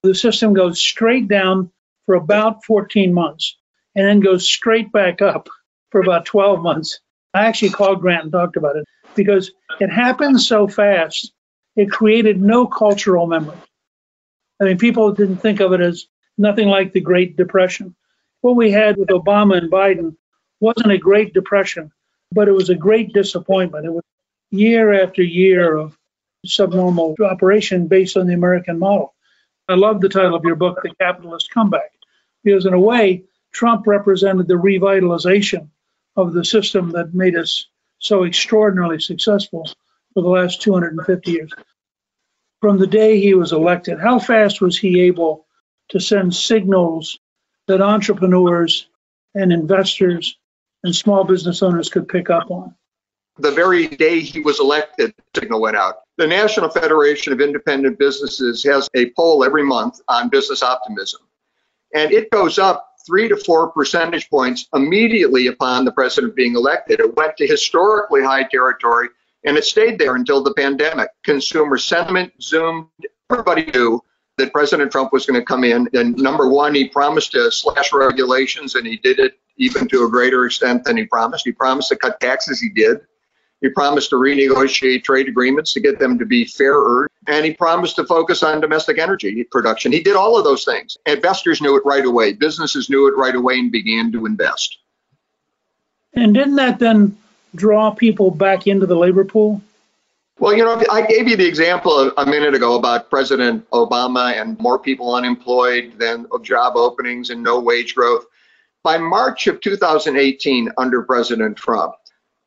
the 0.04 0.16
system 0.16 0.54
goes 0.54 0.80
straight 0.80 1.28
down 1.28 1.72
for 2.06 2.16
about 2.16 2.66
14 2.66 3.14
months 3.14 3.58
and 3.96 4.08
then 4.08 4.20
goes 4.20 4.46
straight 4.46 4.92
back 4.92 5.22
up 5.22 5.48
for 5.92 6.02
about 6.02 6.26
12 6.26 6.62
months. 6.62 7.00
I 7.34 7.46
actually 7.46 7.70
called 7.70 8.02
Grant 8.02 8.24
and 8.24 8.32
talked 8.32 8.58
about 8.58 8.76
it 8.76 8.86
because 9.16 9.52
it 9.80 9.90
happened 9.90 10.42
so 10.42 10.68
fast, 10.68 11.34
it 11.76 11.92
created 11.92 12.42
no 12.42 12.66
cultural 12.66 13.28
memory. 13.28 13.58
I 14.60 14.66
mean, 14.66 14.78
people 14.78 15.12
didn't 15.12 15.38
think 15.38 15.60
of 15.60 15.74
it 15.74 15.82
as 15.82 16.08
nothing 16.38 16.68
like 16.68 16.94
the 16.94 17.02
Great 17.02 17.38
Depression. 17.38 17.96
What 18.42 18.56
we 18.56 18.72
had 18.72 18.98
with 18.98 19.10
Obama 19.10 19.58
and 19.58 19.72
Biden 19.72 20.16
wasn't 20.62 20.92
a 20.92 20.98
Great 20.98 21.34
Depression, 21.34 21.92
but 22.32 22.48
it 22.48 22.54
was 22.54 22.70
a 22.70 22.76
great 22.76 23.12
disappointment. 23.12 23.86
It 23.86 23.92
was 23.92 24.04
year 24.52 25.04
after 25.04 25.24
year 25.24 25.76
of 25.76 25.98
subnormal 26.46 27.16
operation 27.24 27.88
based 27.88 28.16
on 28.16 28.28
the 28.28 28.34
American 28.34 28.80
model. 28.80 29.14
I 29.68 29.76
love 29.76 30.02
the 30.02 30.10
title 30.10 30.36
of 30.36 30.46
your 30.46 30.56
book, 30.56 30.80
The 30.82 30.96
Capitalist 30.96 31.52
Comeback, 31.52 31.92
because 32.44 32.66
in 32.66 32.74
a 32.74 32.80
way, 32.80 33.24
Trump 33.52 33.88
represented 33.88 34.48
the 34.48 34.54
revitalization 34.54 35.70
of 36.16 36.34
the 36.34 36.46
system 36.46 36.92
that 36.92 37.14
made 37.14 37.36
us 37.36 37.68
so 38.00 38.24
extraordinarily 38.24 39.00
successful 39.00 39.68
for 40.14 40.24
the 40.24 40.30
last 40.30 40.62
250 40.62 41.32
years. 41.32 41.52
From 42.60 42.78
the 42.78 42.88
day 42.88 43.20
he 43.20 43.34
was 43.34 43.54
elected, 43.54 44.00
how 44.00 44.20
fast 44.20 44.62
was 44.62 44.78
he 44.78 45.02
able 45.02 45.46
to 45.90 46.00
send 46.00 46.36
signals 46.36 47.20
that 47.68 47.82
entrepreneurs 47.82 48.88
and 49.34 49.52
investors 49.52 50.38
and 50.84 50.96
small 50.96 51.24
business 51.24 51.62
owners 51.62 51.90
could 51.90 52.08
pick 52.08 52.30
up 52.30 52.50
on? 52.50 52.76
The 53.38 53.52
very 53.52 53.88
day 53.88 54.20
he 54.20 54.40
was 54.40 54.60
elected, 54.60 55.14
signal 55.36 55.62
went 55.62 55.78
out. 55.78 55.96
The 56.18 56.28
National 56.28 56.70
Federation 56.70 57.34
of 57.34 57.42
Independent 57.42 57.98
Businesses 57.98 58.64
has 58.64 58.90
a 58.96 59.10
poll 59.12 59.44
every 59.44 59.64
month 59.64 60.02
on 60.08 60.30
business 60.30 60.62
optimism, 60.62 61.22
and 61.96 62.12
it 62.12 62.30
goes 62.30 62.60
up 62.60 62.88
three 63.06 63.28
to 63.28 63.38
four 63.38 63.72
percentage 63.72 64.30
points 64.30 64.68
immediately 64.74 65.48
upon 65.48 65.86
the 65.86 65.92
president 65.92 66.36
being 66.36 66.56
elected. 66.56 67.00
It 67.00 67.16
went 67.16 67.38
to 67.38 67.48
historically 67.48 68.22
high 68.22 68.44
territory 68.44 69.10
and 69.44 69.58
it 69.58 69.64
stayed 69.64 69.98
there 69.98 70.16
until 70.16 70.44
the 70.44 70.54
pandemic. 70.54 71.10
Consumer 71.24 71.78
sentiment 71.78 72.32
zoomed. 72.42 72.88
Everybody 73.32 73.66
knew 73.72 74.02
that 74.38 74.54
President 74.54 74.92
Trump 74.92 75.14
was 75.14 75.26
going 75.26 75.40
to 75.40 75.46
come 75.46 75.64
in. 75.64 75.88
And 75.94 76.16
number 76.18 76.50
one, 76.50 76.74
he 76.74 76.88
promised 76.88 77.34
to 77.34 77.52
slash 77.52 77.94
regulations, 77.94 78.76
and 78.76 78.86
he 78.88 78.98
did 78.98 79.20
it 79.20 79.40
even 79.58 79.88
to 79.90 80.06
a 80.06 80.10
greater 80.10 80.46
extent 80.46 80.84
than 80.84 80.98
he 80.98 81.06
promised. 81.06 81.46
He 81.46 81.52
promised 81.52 81.90
to 81.90 81.96
cut 81.96 82.20
taxes, 82.20 82.60
he 82.60 82.70
did. 82.70 83.02
He 83.62 83.70
promised 83.70 84.10
to 84.10 84.16
renegotiate 84.16 85.04
trade 85.04 85.28
agreements 85.28 85.74
to 85.74 85.80
get 85.80 86.00
them 86.00 86.18
to 86.18 86.26
be 86.26 86.46
fairer. 86.46 87.08
And 87.28 87.46
he 87.46 87.54
promised 87.54 87.96
to 87.98 88.06
focus 88.06 88.42
on 88.42 88.60
domestic 88.60 88.98
energy 88.98 89.44
production. 89.44 89.92
He 89.92 90.02
did 90.02 90.16
all 90.16 90.36
of 90.36 90.44
those 90.44 90.66
things. 90.66 90.98
Investors 91.06 91.62
knew 91.62 91.78
it 91.78 91.86
right 91.86 92.06
away. 92.06 92.34
Businesses 92.34 92.90
knew 92.90 93.08
it 93.08 93.16
right 93.16 93.36
away 93.36 93.60
and 93.60 93.72
began 93.72 94.12
to 94.14 94.26
invest. 94.26 94.80
And 96.16 96.34
didn't 96.34 96.56
that 96.56 96.80
then 96.80 97.16
draw 97.54 97.92
people 97.92 98.32
back 98.32 98.66
into 98.66 98.88
the 98.88 98.96
labor 98.96 99.26
pool? 99.26 99.62
Well, 100.42 100.58
you 100.58 100.66
know, 100.66 100.84
I 100.90 101.06
gave 101.06 101.28
you 101.28 101.38
the 101.38 101.46
example 101.46 102.12
a 102.18 102.26
minute 102.26 102.56
ago 102.56 102.76
about 102.76 103.12
President 103.12 103.70
Obama 103.70 104.42
and 104.42 104.58
more 104.58 104.80
people 104.80 105.14
unemployed 105.14 105.94
than 106.00 106.26
job 106.42 106.76
openings 106.76 107.30
and 107.30 107.44
no 107.44 107.60
wage 107.60 107.94
growth. 107.94 108.26
By 108.84 108.98
March 108.98 109.46
of 109.46 109.62
2018, 109.62 110.72
under 110.80 111.04
President 111.04 111.56
Trump, 111.58 111.94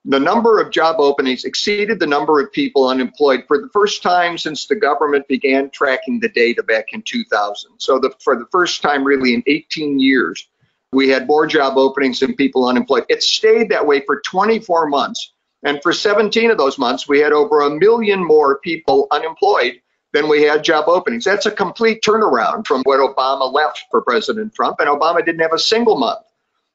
the 0.05 0.19
number 0.19 0.61
of 0.61 0.73
job 0.73 0.97
openings 0.99 1.45
exceeded 1.45 2.01
the 2.01 2.07
number 2.09 2.41
of 2.41 2.51
people 2.51 2.89
unemployed 2.89 3.45
for 3.47 3.59
the 3.59 3.69
first 3.73 4.03
time 4.03 4.39
since 4.39 4.67
the 4.67 4.75
government 4.75 5.29
began 5.29 5.71
tracking 5.71 6.19
the 6.19 6.31
data 6.31 6.65
back 6.65 6.87
in 6.95 7.01
2000. 7.03 7.71
So, 7.79 8.01
the, 8.01 8.13
for 8.19 8.35
the 8.35 8.47
first 8.51 8.83
time, 8.83 9.05
really, 9.05 9.35
in 9.35 9.45
18 9.47 10.01
years, 10.01 10.49
we 10.91 11.11
had 11.11 11.29
more 11.29 11.47
job 11.47 11.79
openings 11.79 12.19
than 12.19 12.35
people 12.35 12.67
unemployed. 12.67 13.05
It 13.09 13.23
stayed 13.23 13.69
that 13.69 13.87
way 13.87 14.01
for 14.01 14.21
24 14.21 14.89
months. 14.89 15.34
And 15.65 15.83
for 15.83 15.93
17 15.93 16.51
of 16.51 16.59
those 16.59 16.79
months, 16.79 17.09
we 17.09 17.19
had 17.19 17.33
over 17.33 17.63
a 17.63 17.71
million 17.71 18.23
more 18.23 18.59
people 18.59 19.07
unemployed 19.11 19.81
than 20.13 20.29
we 20.29 20.43
had 20.43 20.63
job 20.63 20.85
openings. 20.89 21.25
That's 21.25 21.47
a 21.47 21.51
complete 21.51 22.03
turnaround 22.03 22.67
from 22.67 22.83
what 22.85 23.01
Obama 23.01 23.53
left 23.53 23.85
for 23.91 24.03
President 24.03 24.55
Trump. 24.55 24.77
And 24.79 24.89
Obama 24.89 25.25
didn't 25.25 25.41
have 25.41 25.53
a 25.53 25.59
single 25.59 25.99
month 25.99 26.21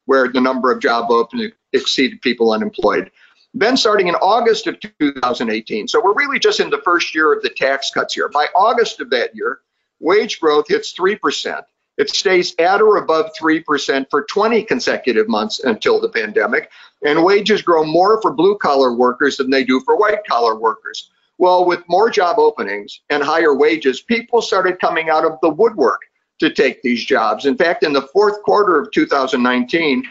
where 0.06 0.28
the 0.28 0.42
number 0.42 0.72
of 0.72 0.82
job 0.82 1.12
openings 1.12 1.54
exceeded 1.72 2.22
people 2.22 2.52
unemployed. 2.52 3.12
Then 3.54 3.78
starting 3.78 4.08
in 4.08 4.16
August 4.16 4.68
of 4.68 4.80
2018, 5.00 5.88
so 5.88 6.02
we're 6.04 6.14
really 6.14 6.40
just 6.40 6.60
in 6.60 6.70
the 6.70 6.82
first 6.84 7.16
year 7.16 7.34
of 7.34 7.42
the 7.42 7.50
tax 7.50 7.92
cuts 7.92 8.14
here. 8.14 8.30
By 8.30 8.48
August 8.56 9.00
of 9.00 9.10
that 9.12 9.36
year, 9.36 9.62
wage 10.00 10.40
growth 10.40 10.68
hits 10.68 10.94
3%. 10.94 11.64
It 11.98 12.10
stays 12.10 12.56
at 12.60 12.82
or 12.82 12.98
above 12.98 13.32
3% 13.40 14.06
for 14.10 14.24
20 14.24 14.64
consecutive 14.64 15.28
months 15.28 15.60
until 15.60 16.00
the 16.00 16.10
pandemic, 16.10 16.70
and 17.04 17.24
wages 17.24 17.62
grow 17.62 17.84
more 17.84 18.22
for 18.22 18.34
blue 18.34 18.58
collar 18.58 18.94
workers 18.94 19.38
than 19.38 19.50
they 19.50 19.64
do 19.64 19.80
for 19.82 19.98
white 19.98 20.26
collar 20.28 20.60
workers. 20.60 21.12
Well, 21.38 21.66
with 21.66 21.84
more 21.88 22.10
job 22.10 22.38
openings 22.38 23.00
and 23.10 23.24
higher 23.24 23.56
wages, 23.56 24.02
people 24.02 24.42
started 24.42 24.80
coming 24.80 25.10
out 25.10 25.26
of 25.26 25.40
the 25.42 25.50
woodwork 25.50 26.02
to 26.40 26.50
take 26.50 26.82
these 26.82 27.06
jobs. 27.06 27.46
In 27.46 27.58
fact, 27.58 27.84
in 27.84 27.94
the 27.94 28.08
fourth 28.14 28.42
quarter 28.44 28.80
of 28.80 28.92
2019, 28.92 30.04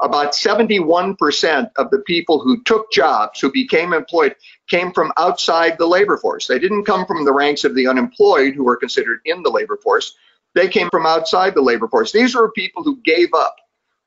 about 0.00 0.32
71% 0.32 1.70
of 1.76 1.90
the 1.90 2.00
people 2.00 2.38
who 2.38 2.62
took 2.64 2.92
jobs, 2.92 3.40
who 3.40 3.50
became 3.50 3.92
employed, 3.92 4.36
came 4.68 4.92
from 4.92 5.12
outside 5.16 5.78
the 5.78 5.86
labor 5.86 6.18
force. 6.18 6.46
They 6.46 6.58
didn't 6.58 6.84
come 6.84 7.06
from 7.06 7.24
the 7.24 7.32
ranks 7.32 7.64
of 7.64 7.74
the 7.74 7.86
unemployed 7.86 8.54
who 8.54 8.64
were 8.64 8.76
considered 8.76 9.20
in 9.24 9.42
the 9.42 9.50
labor 9.50 9.78
force. 9.82 10.14
They 10.54 10.68
came 10.68 10.90
from 10.90 11.06
outside 11.06 11.54
the 11.54 11.62
labor 11.62 11.88
force. 11.88 12.12
These 12.12 12.34
were 12.34 12.52
people 12.52 12.82
who 12.82 13.00
gave 13.02 13.28
up 13.34 13.56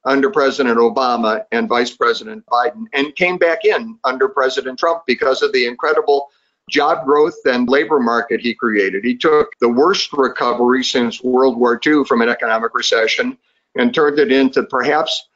under 0.10 0.32
President 0.32 0.80
Obama 0.80 1.46
and 1.51 1.70
Vice 1.70 1.96
President 1.96 2.44
Biden 2.48 2.86
and 2.94 3.16
came 3.16 3.38
back 3.38 3.63
in 3.63 3.98
under 4.04 4.28
President 4.28 4.80
Trump 4.80 5.04
because 5.06 5.44
of 5.44 5.54
the 5.54 5.68
incredible 5.68 6.30
job 6.68 7.06
growth 7.06 7.38
and 7.46 7.70
labor 7.70 8.00
market 8.00 8.42
he 8.42 8.56
created. 8.56 9.04
He 9.04 9.16
took 9.16 9.51
the 9.60 9.70
worst 9.70 10.12
recovery 10.13 10.84
since 10.84 11.24
World 11.24 11.60
War 11.60 11.80
II 11.86 12.06
from 12.06 12.22
an 12.22 12.30
economic 12.30 12.74
recession 12.74 13.38
and 13.75 13.94
turned 13.94 14.18
it 14.18 14.32
into 14.32 14.63
perhaps 14.63 15.28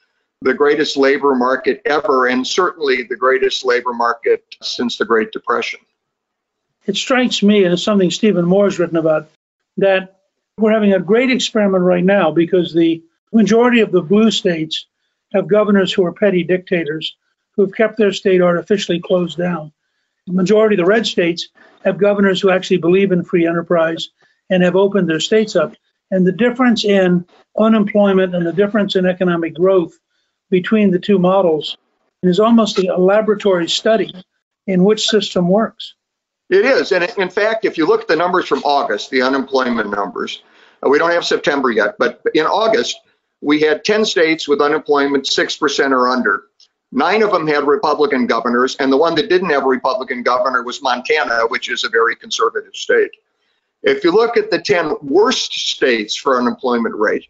the 0.42 0.56
greatest 0.56 0.98
labor 0.98 1.36
market 1.36 1.82
ever, 1.86 2.26
and 2.28 2.46
certainly 2.46 3.04
the 3.04 3.16
greatest 3.16 3.64
labor 3.64 3.94
market 3.94 4.44
since 4.62 4.98
the 4.98 5.06
Great 5.06 5.32
Depression. 5.32 5.80
It 6.86 6.98
strikes 6.98 7.42
me, 7.42 7.64
and 7.64 7.74
it's 7.74 7.84
something 7.84 8.12
Stephen 8.12 8.44
Moore 8.44 8.66
has 8.66 8.78
written 8.78 8.98
about, 8.98 9.30
that 9.78 10.20
we're 10.58 10.74
having 10.74 10.94
a 10.94 11.00
great 11.00 11.32
experiment 11.32 11.84
right 11.84 12.04
now 12.04 12.32
because 12.32 12.74
the 12.74 13.04
majority 13.34 13.82
of 13.82 13.92
the 13.92 14.02
blue 14.02 14.32
states 14.32 14.88
have 15.34 15.48
governors 15.48 15.92
who 15.92 16.06
are 16.06 16.14
petty 16.14 16.44
dictators 16.44 17.16
who've 17.56 17.74
kept 17.74 17.98
their 17.98 18.12
state 18.12 18.42
artificially 18.42 19.00
closed 19.00 19.38
down. 19.38 19.72
The 20.28 20.34
majority 20.34 20.76
of 20.76 20.86
the 20.86 20.90
red 20.90 21.06
states 21.06 21.50
have 21.84 21.98
governors 21.98 22.42
who 22.42 22.50
actually 22.50 22.78
believe 22.78 23.12
in 23.12 23.24
free 23.24 23.48
enterprise 23.48 24.10
and 24.50 24.64
have 24.64 24.76
opened 24.76 25.10
their 25.10 25.20
states 25.20 25.56
up. 25.56 25.74
And 26.12 26.26
the 26.26 26.32
difference 26.32 26.86
in 26.86 27.26
unemployment 27.58 28.36
and 28.36 28.46
the 28.46 28.54
difference 28.54 28.96
in 28.96 29.06
economic 29.06 29.56
growth 29.56 29.98
between 30.50 30.92
the 30.92 31.00
two 31.00 31.20
models 31.20 31.78
is 32.22 32.40
almost 32.40 32.80
a 32.80 32.96
laboratory 32.96 33.68
study 33.68 34.14
in 34.68 34.84
which 34.84 35.08
system 35.08 35.48
works. 35.50 35.96
It 36.50 36.66
is. 36.66 36.92
And 36.92 37.04
in 37.18 37.30
fact, 37.30 37.66
if 37.66 37.78
you 37.78 37.86
look 37.86 38.02
at 38.02 38.08
the 38.08 38.16
numbers 38.16 38.46
from 38.46 38.60
August, 38.64 39.10
the 39.10 39.22
unemployment 39.22 39.90
numbers, 39.90 40.44
uh, 40.86 40.90
we 40.90 41.00
don't 41.00 41.12
have 41.12 41.26
September 41.26 41.72
yet, 41.72 41.96
but 41.98 42.22
in 42.34 42.46
August, 42.46 42.98
we 43.44 43.60
had 43.60 43.84
10 43.84 44.06
states 44.06 44.48
with 44.48 44.62
unemployment 44.62 45.26
6% 45.26 45.92
or 45.92 46.08
under. 46.08 46.46
Nine 46.92 47.24
of 47.24 47.32
them 47.32 47.48
had 47.48 47.68
Republican 47.68 48.26
governors, 48.26 48.76
and 48.78 48.92
the 48.92 48.98
one 48.98 49.16
that 49.16 49.30
didn't 49.30 49.50
have 49.50 49.64
a 49.64 49.68
Republican 49.68 50.24
governor 50.24 50.64
was 50.64 50.82
Montana, 50.82 51.48
which 51.48 51.70
is 51.70 51.84
a 51.84 51.90
very 51.90 52.16
conservative 52.16 52.76
state. 52.76 53.12
If 53.82 54.04
you 54.04 54.12
look 54.12 54.38
at 54.38 54.50
the 54.50 54.60
10 54.60 54.96
worst 55.02 55.52
states 55.52 56.16
for 56.16 56.38
unemployment 56.38 56.96
rate, 56.96 57.28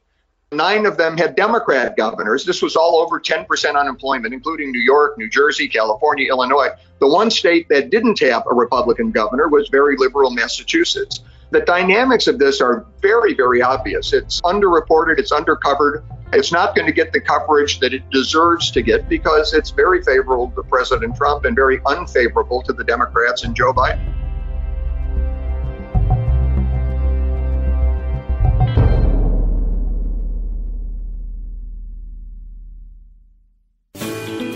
nine 0.51 0.85
of 0.85 0.97
them 0.97 1.17
had 1.17 1.35
Democrat 1.35 1.97
governors. 1.97 2.45
This 2.45 2.61
was 2.61 2.75
all 2.75 2.97
over 2.97 3.19
10% 3.19 3.75
unemployment, 3.75 4.33
including 4.33 4.71
New 4.71 4.81
York, 4.81 5.17
New 5.17 5.29
Jersey, 5.29 5.67
California, 5.67 6.27
Illinois. 6.29 6.69
The 6.99 7.07
one 7.07 7.31
state 7.31 7.67
that 7.69 7.89
didn't 7.89 8.19
have 8.19 8.43
a 8.51 8.53
Republican 8.53 9.09
governor 9.09 9.47
was 9.47 9.69
very 9.69 9.97
liberal 9.97 10.29
Massachusetts. 10.29 11.21
The 11.51 11.61
dynamics 11.61 12.27
of 12.27 12.39
this 12.39 12.61
are 12.61 12.85
very, 13.01 13.33
very 13.33 13.61
obvious. 13.61 14.13
It's 14.13 14.41
underreported, 14.41 15.19
it's 15.19 15.31
undercovered. 15.31 16.03
It's 16.33 16.51
not 16.51 16.75
going 16.75 16.87
to 16.87 16.91
get 16.91 17.13
the 17.13 17.21
coverage 17.21 17.79
that 17.79 17.93
it 17.93 18.09
deserves 18.09 18.71
to 18.71 18.81
get 18.81 19.07
because 19.07 19.53
it's 19.53 19.69
very 19.69 20.01
favorable 20.01 20.49
to 20.51 20.63
President 20.63 21.15
Trump 21.15 21.45
and 21.45 21.55
very 21.55 21.79
unfavorable 21.85 22.63
to 22.63 22.73
the 22.73 22.83
Democrats 22.83 23.43
and 23.43 23.55
Joe 23.55 23.71
Biden. 23.71 24.13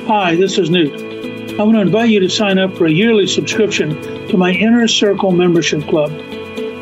Hi, 0.07 0.35
this 0.35 0.57
is 0.57 0.69
Newt. 0.69 1.59
I 1.59 1.63
want 1.63 1.75
to 1.75 1.81
invite 1.81 2.09
you 2.09 2.21
to 2.21 2.29
sign 2.29 2.57
up 2.57 2.75
for 2.77 2.85
a 2.85 2.91
yearly 2.91 3.27
subscription 3.27 4.01
to 4.29 4.37
my 4.37 4.51
Inner 4.51 4.87
Circle 4.87 5.31
membership 5.31 5.83
club. 5.83 6.11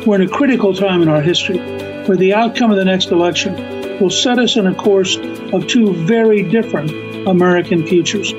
We're 0.06 0.22
in 0.22 0.28
a 0.28 0.28
critical 0.28 0.72
time 0.72 1.02
in 1.02 1.08
our 1.08 1.20
history 1.20 1.58
where 1.58 2.16
the 2.16 2.32
outcome 2.32 2.70
of 2.70 2.76
the 2.76 2.84
next 2.84 3.10
election 3.10 3.98
will 3.98 4.08
set 4.08 4.38
us 4.38 4.56
on 4.56 4.68
a 4.68 4.74
course 4.74 5.16
of 5.52 5.66
two 5.66 5.94
very 5.94 6.44
different 6.44 6.92
American 7.26 7.84
futures. 7.84 8.32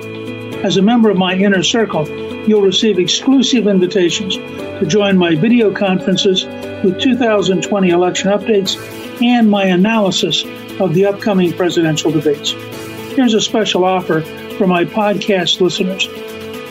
As 0.64 0.78
a 0.78 0.82
member 0.82 1.10
of 1.10 1.18
my 1.18 1.36
inner 1.36 1.64
circle, 1.64 2.08
you'll 2.48 2.62
receive 2.62 3.00
exclusive 3.00 3.68
invitations 3.68 4.38
to 4.38 4.86
join 4.86 5.18
my 5.18 5.36
video 5.36 5.74
conferences 5.74 6.46
with 6.86 7.02
2020 7.02 7.90
election 7.90 8.32
updates 8.32 9.22
and 9.22 9.52
my 9.52 9.66
analysis 9.66 10.46
of 10.80 10.94
the 10.94 11.06
upcoming 11.06 11.52
presidential 11.52 12.12
debates. 12.12 12.52
Here's 13.14 13.34
a 13.34 13.42
special 13.42 13.84
offer 13.84 14.22
for 14.58 14.68
my 14.68 14.86
podcast 14.86 15.60
listeners. 15.60 16.08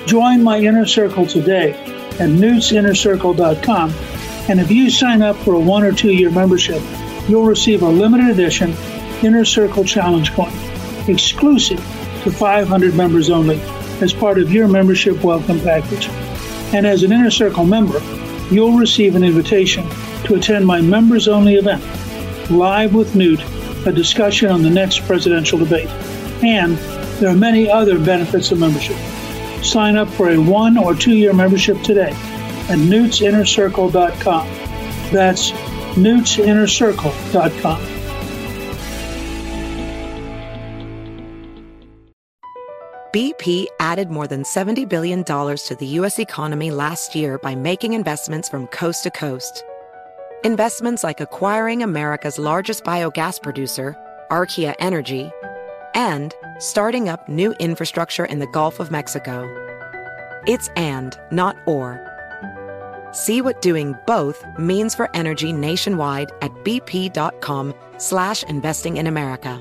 Join 0.07 0.43
my 0.43 0.59
inner 0.59 0.87
circle 0.87 1.26
today 1.26 1.73
at 2.19 2.31
newtsinnercircle.com 2.31 4.15
and 4.49 4.61
if 4.61 4.71
you 4.71 4.91
sign 4.91 5.23
up 5.23 5.37
for 5.37 5.55
a 5.55 5.59
one 5.59 5.83
or 5.83 5.93
two 5.93 6.12
year 6.12 6.31
membership, 6.31 6.81
you'll 7.29 7.45
receive 7.45 7.83
a 7.83 7.88
limited 7.88 8.31
edition 8.31 8.75
Inner 9.23 9.45
Circle 9.45 9.85
Challenge 9.85 10.33
coin, 10.33 10.53
exclusive 11.09 11.79
to 12.23 12.31
500 12.31 12.95
members 12.95 13.29
only, 13.29 13.61
as 14.00 14.12
part 14.12 14.38
of 14.38 14.53
your 14.53 14.69
membership 14.69 15.23
welcome 15.25 15.59
package. 15.61 16.09
And 16.73 16.87
as 16.87 17.03
an 17.03 17.12
Inner 17.12 17.31
Circle 17.31 17.65
member, 17.65 18.00
you'll 18.50 18.76
receive 18.76 19.17
an 19.17 19.25
invitation 19.25 19.88
to 20.25 20.35
attend 20.35 20.65
my 20.65 20.81
members 20.81 21.26
only 21.26 21.57
event, 21.57 21.83
Live 22.49 22.95
with 22.95 23.17
Newt, 23.17 23.41
a 23.87 23.93
discussion 23.93 24.50
on 24.50 24.62
the 24.62 24.71
next 24.71 25.00
presidential 25.07 25.59
debate. 25.59 25.88
And 26.45 26.76
there 27.19 27.31
are 27.31 27.37
many 27.37 27.69
other 27.69 27.99
benefits 27.99 28.53
of 28.53 28.61
membership. 28.61 28.97
Sign 29.65 29.97
up 29.97 30.09
for 30.09 30.31
a 30.31 30.38
one 30.38 30.76
or 30.76 30.95
two 30.95 31.17
year 31.17 31.33
membership 31.33 31.83
today 31.83 32.15
at 32.68 32.78
newtsinnercircle.com. 32.78 34.46
That's 35.12 35.50
newtsinnercircle.com. 35.96 37.96
BP 43.16 43.64
added 43.80 44.11
more 44.11 44.26
than 44.26 44.42
$70 44.42 44.87
billion 44.90 45.25
to 45.25 45.76
the 45.78 45.87
U.S. 45.87 46.18
economy 46.18 46.70
last 46.70 47.14
year 47.14 47.38
by 47.38 47.54
making 47.54 47.94
investments 47.94 48.46
from 48.46 48.66
coast 48.66 49.04
to 49.04 49.11
coast. 49.11 49.64
Investments 50.44 51.02
like 51.02 51.23
acquiring 51.23 51.82
America's 51.82 52.38
largest 52.38 52.85
biogas 52.85 53.42
producer, 53.42 53.96
Archaea 54.30 54.75
Energy, 54.80 55.30
and 55.94 56.35
starting 56.58 57.08
up 57.08 57.26
new 57.26 57.52
infrastructure 57.52 58.26
in 58.26 58.38
the 58.38 58.49
Gulf 58.49 58.80
of 58.80 58.90
Mexico. 58.90 59.49
It's 60.46 60.68
and, 60.76 61.18
not 61.30 61.56
or. 61.66 62.06
See 63.16 63.40
what 63.40 63.62
doing 63.62 63.94
both 64.06 64.44
means 64.58 64.94
for 64.94 65.08
energy 65.16 65.50
nationwide 65.50 66.32
at 66.42 66.52
bp.com 66.64 67.73
slash 67.96 68.42
investing 68.42 68.99
in 68.99 69.06
America. 69.06 69.58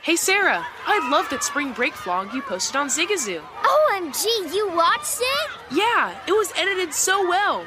Hey 0.00 0.16
Sarah, 0.16 0.66
I 0.86 1.10
love 1.10 1.28
that 1.28 1.44
spring 1.44 1.74
break 1.74 1.92
vlog 1.92 2.32
you 2.32 2.40
posted 2.40 2.74
on 2.74 2.88
Zigazoo. 2.88 3.42
OMG, 3.62 4.24
you 4.54 4.70
watched 4.74 5.18
it? 5.20 5.50
Yeah, 5.72 6.18
it 6.26 6.32
was 6.32 6.50
edited 6.56 6.94
so 6.94 7.28
well. 7.28 7.66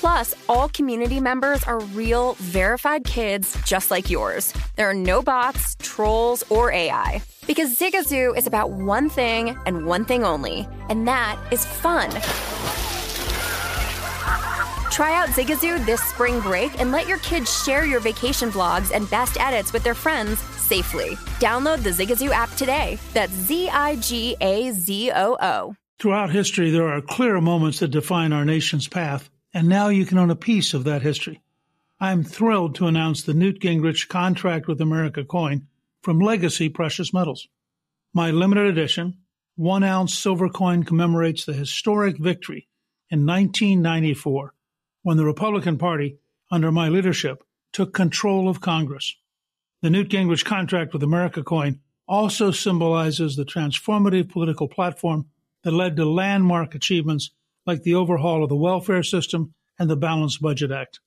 Plus, 0.00 0.34
all 0.48 0.70
community 0.70 1.20
members 1.20 1.62
are 1.64 1.80
real, 1.92 2.32
verified 2.38 3.04
kids 3.04 3.54
just 3.66 3.90
like 3.90 4.08
yours. 4.08 4.54
There 4.76 4.88
are 4.88 4.94
no 4.94 5.20
bots, 5.20 5.76
trolls, 5.82 6.42
or 6.48 6.72
AI. 6.72 7.20
Because 7.46 7.76
Zigazoo 7.76 8.34
is 8.34 8.46
about 8.46 8.70
one 8.70 9.10
thing 9.10 9.58
and 9.66 9.84
one 9.84 10.06
thing 10.06 10.24
only, 10.24 10.66
and 10.88 11.06
that 11.06 11.38
is 11.52 11.66
fun. 11.66 12.08
Try 14.90 15.14
out 15.14 15.28
Zigazoo 15.28 15.84
this 15.84 16.00
spring 16.00 16.40
break 16.40 16.80
and 16.80 16.92
let 16.92 17.06
your 17.06 17.18
kids 17.18 17.62
share 17.62 17.84
your 17.84 18.00
vacation 18.00 18.50
vlogs 18.50 18.94
and 18.94 19.08
best 19.10 19.38
edits 19.38 19.74
with 19.74 19.84
their 19.84 19.94
friends 19.94 20.38
safely. 20.56 21.10
Download 21.40 21.82
the 21.82 21.90
Zigazoo 21.90 22.30
app 22.30 22.50
today. 22.56 22.98
That's 23.12 23.32
Z 23.32 23.68
I 23.68 23.96
G 23.96 24.34
A 24.40 24.70
Z 24.70 25.12
O 25.14 25.36
O. 25.42 25.74
Throughout 25.98 26.30
history, 26.30 26.70
there 26.70 26.88
are 26.88 27.02
clear 27.02 27.38
moments 27.42 27.80
that 27.80 27.88
define 27.88 28.32
our 28.32 28.46
nation's 28.46 28.88
path 28.88 29.28
and 29.52 29.68
now 29.68 29.88
you 29.88 30.06
can 30.06 30.18
own 30.18 30.30
a 30.30 30.36
piece 30.36 30.74
of 30.74 30.84
that 30.84 31.02
history. 31.02 31.42
I 31.98 32.12
am 32.12 32.24
thrilled 32.24 32.76
to 32.76 32.86
announce 32.86 33.22
the 33.22 33.34
Newt 33.34 33.60
Gingrich 33.60 34.08
Contract 34.08 34.66
with 34.66 34.80
America 34.80 35.24
coin 35.24 35.66
from 36.02 36.18
Legacy 36.18 36.68
Precious 36.68 37.12
Metals. 37.12 37.48
My 38.14 38.30
limited 38.30 38.66
edition, 38.66 39.18
one 39.56 39.82
ounce 39.82 40.14
silver 40.14 40.48
coin 40.48 40.84
commemorates 40.84 41.44
the 41.44 41.52
historic 41.52 42.16
victory 42.16 42.68
in 43.10 43.26
1994 43.26 44.54
when 45.02 45.16
the 45.16 45.24
Republican 45.24 45.78
Party, 45.78 46.18
under 46.50 46.72
my 46.72 46.88
leadership, 46.88 47.44
took 47.72 47.92
control 47.92 48.48
of 48.48 48.60
Congress. 48.60 49.14
The 49.82 49.90
Newt 49.90 50.08
Gingrich 50.08 50.44
Contract 50.44 50.92
with 50.92 51.02
America 51.02 51.42
coin 51.42 51.80
also 52.06 52.50
symbolizes 52.50 53.36
the 53.36 53.44
transformative 53.44 54.30
political 54.30 54.68
platform 54.68 55.26
that 55.62 55.72
led 55.72 55.96
to 55.96 56.04
landmark 56.04 56.74
achievements 56.74 57.30
like 57.66 57.82
the 57.82 57.94
overhaul 57.94 58.42
of 58.42 58.48
the 58.48 58.56
welfare 58.56 59.02
system 59.02 59.54
and 59.78 59.88
the 59.88 59.96
Balanced 59.96 60.40
Budget 60.40 60.70
Act. 60.70 61.00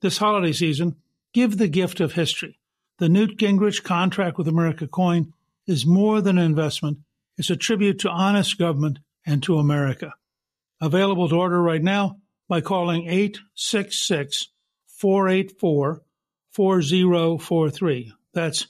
This 0.00 0.18
holiday 0.18 0.52
season, 0.52 0.96
give 1.32 1.58
the 1.58 1.68
gift 1.68 2.00
of 2.00 2.12
history. 2.12 2.58
The 2.98 3.08
Newt 3.08 3.38
Gingrich 3.38 3.82
Contract 3.82 4.38
with 4.38 4.48
America 4.48 4.86
coin 4.86 5.32
is 5.66 5.84
more 5.84 6.20
than 6.20 6.38
an 6.38 6.44
investment, 6.44 6.98
it's 7.36 7.50
a 7.50 7.56
tribute 7.56 7.98
to 8.00 8.08
honest 8.08 8.58
government 8.58 9.00
and 9.26 9.42
to 9.42 9.58
America. 9.58 10.14
Available 10.80 11.28
to 11.28 11.36
order 11.36 11.60
right 11.62 11.82
now 11.82 12.18
by 12.48 12.60
calling 12.60 13.06
866 13.06 14.48
484 14.86 16.02
4043. 16.52 18.12
That's 18.32 18.68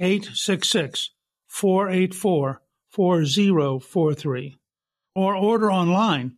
866 0.00 1.10
484 1.46 2.62
4043. 2.88 4.58
Or 5.14 5.34
order 5.36 5.70
online 5.70 6.37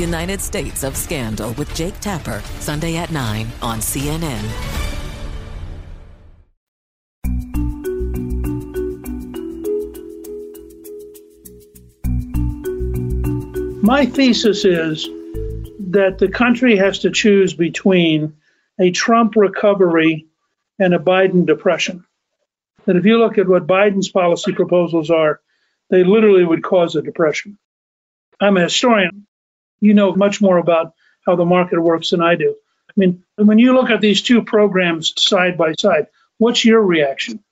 United 0.00 0.40
States 0.40 0.82
of 0.82 0.96
Scandal 0.96 1.52
with 1.52 1.74
Jake 1.74 2.00
Tapper, 2.00 2.42
Sunday 2.58 2.96
at 2.96 3.12
9 3.12 3.46
on 3.60 3.80
CNN. 3.80 4.40
My 13.82 14.06
thesis 14.06 14.64
is 14.64 15.06
that 15.90 16.16
the 16.18 16.28
country 16.28 16.76
has 16.76 17.00
to 17.00 17.10
choose 17.10 17.52
between 17.52 18.36
a 18.78 18.90
Trump 18.92 19.36
recovery 19.36 20.28
and 20.78 20.94
a 20.94 20.98
Biden 20.98 21.44
depression. 21.44 22.06
That 22.86 22.96
if 22.96 23.04
you 23.04 23.18
look 23.18 23.36
at 23.36 23.48
what 23.48 23.66
Biden's 23.66 24.08
policy 24.08 24.52
proposals 24.52 25.10
are, 25.10 25.40
they 25.90 26.04
literally 26.04 26.44
would 26.44 26.62
cause 26.62 26.96
a 26.96 27.02
depression. 27.02 27.58
I'm 28.40 28.56
a 28.56 28.62
historian 28.62 29.26
you 29.80 29.94
know 29.94 30.14
much 30.14 30.40
more 30.40 30.58
about 30.58 30.94
how 31.26 31.36
the 31.36 31.44
market 31.44 31.80
works 31.80 32.10
than 32.10 32.22
I 32.22 32.34
do. 32.34 32.54
I 32.88 32.92
mean, 32.96 33.22
when 33.36 33.58
you 33.58 33.74
look 33.74 33.90
at 33.90 34.00
these 34.00 34.22
two 34.22 34.42
programs 34.42 35.12
side 35.16 35.56
by 35.56 35.74
side, 35.78 36.06
what's 36.38 36.64
your 36.64 36.82
reaction? 36.82 37.42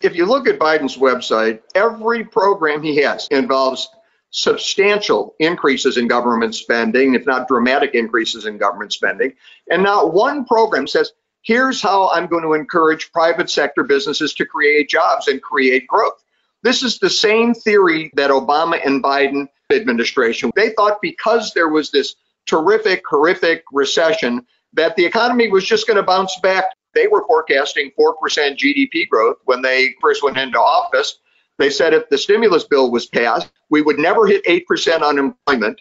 If 0.00 0.16
you 0.16 0.26
look 0.26 0.46
at 0.46 0.58
Biden's 0.58 0.96
website, 0.96 1.60
every 1.74 2.24
program 2.24 2.82
he 2.82 2.96
has 2.96 3.28
involves 3.28 3.88
substantial 4.30 5.34
increases 5.38 5.96
in 5.96 6.08
government 6.08 6.54
spending, 6.54 7.14
if 7.14 7.24
not 7.24 7.48
dramatic 7.48 7.94
increases 7.94 8.44
in 8.44 8.58
government 8.58 8.92
spending. 8.92 9.32
And 9.70 9.82
not 9.82 10.12
one 10.12 10.44
program 10.44 10.86
says, 10.86 11.12
here's 11.42 11.80
how 11.80 12.10
I'm 12.10 12.26
going 12.26 12.42
to 12.42 12.52
encourage 12.52 13.12
private 13.12 13.48
sector 13.48 13.84
businesses 13.84 14.34
to 14.34 14.44
create 14.44 14.90
jobs 14.90 15.28
and 15.28 15.40
create 15.40 15.86
growth. 15.86 16.22
This 16.62 16.82
is 16.82 16.98
the 16.98 17.08
same 17.08 17.54
theory 17.54 18.10
that 18.14 18.30
Obama 18.30 18.84
and 18.84 19.02
Biden 19.02 19.46
administration. 19.72 20.50
They 20.54 20.70
thought 20.70 20.98
because 21.02 21.52
there 21.52 21.68
was 21.68 21.90
this 21.90 22.14
terrific, 22.46 23.02
horrific 23.08 23.64
recession 23.72 24.46
that 24.72 24.96
the 24.96 25.04
economy 25.04 25.48
was 25.48 25.64
just 25.64 25.86
going 25.86 25.96
to 25.96 26.02
bounce 26.02 26.38
back. 26.40 26.64
They 26.94 27.08
were 27.08 27.24
forecasting 27.26 27.90
4% 27.98 28.14
GDP 28.56 29.08
growth 29.08 29.36
when 29.44 29.62
they 29.62 29.94
first 30.00 30.22
went 30.22 30.38
into 30.38 30.58
office. 30.58 31.18
They 31.58 31.70
said 31.70 31.94
if 31.94 32.08
the 32.08 32.18
stimulus 32.18 32.64
bill 32.64 32.90
was 32.90 33.06
passed, 33.06 33.50
we 33.70 33.82
would 33.82 33.98
never 33.98 34.26
hit 34.26 34.44
8% 34.44 35.02
unemployment, 35.02 35.80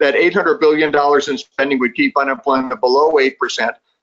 that 0.00 0.14
$800 0.14 0.60
billion 0.60 0.94
in 0.94 1.38
spending 1.38 1.78
would 1.78 1.94
keep 1.94 2.16
unemployment 2.16 2.80
below 2.80 3.12
8%. 3.12 3.34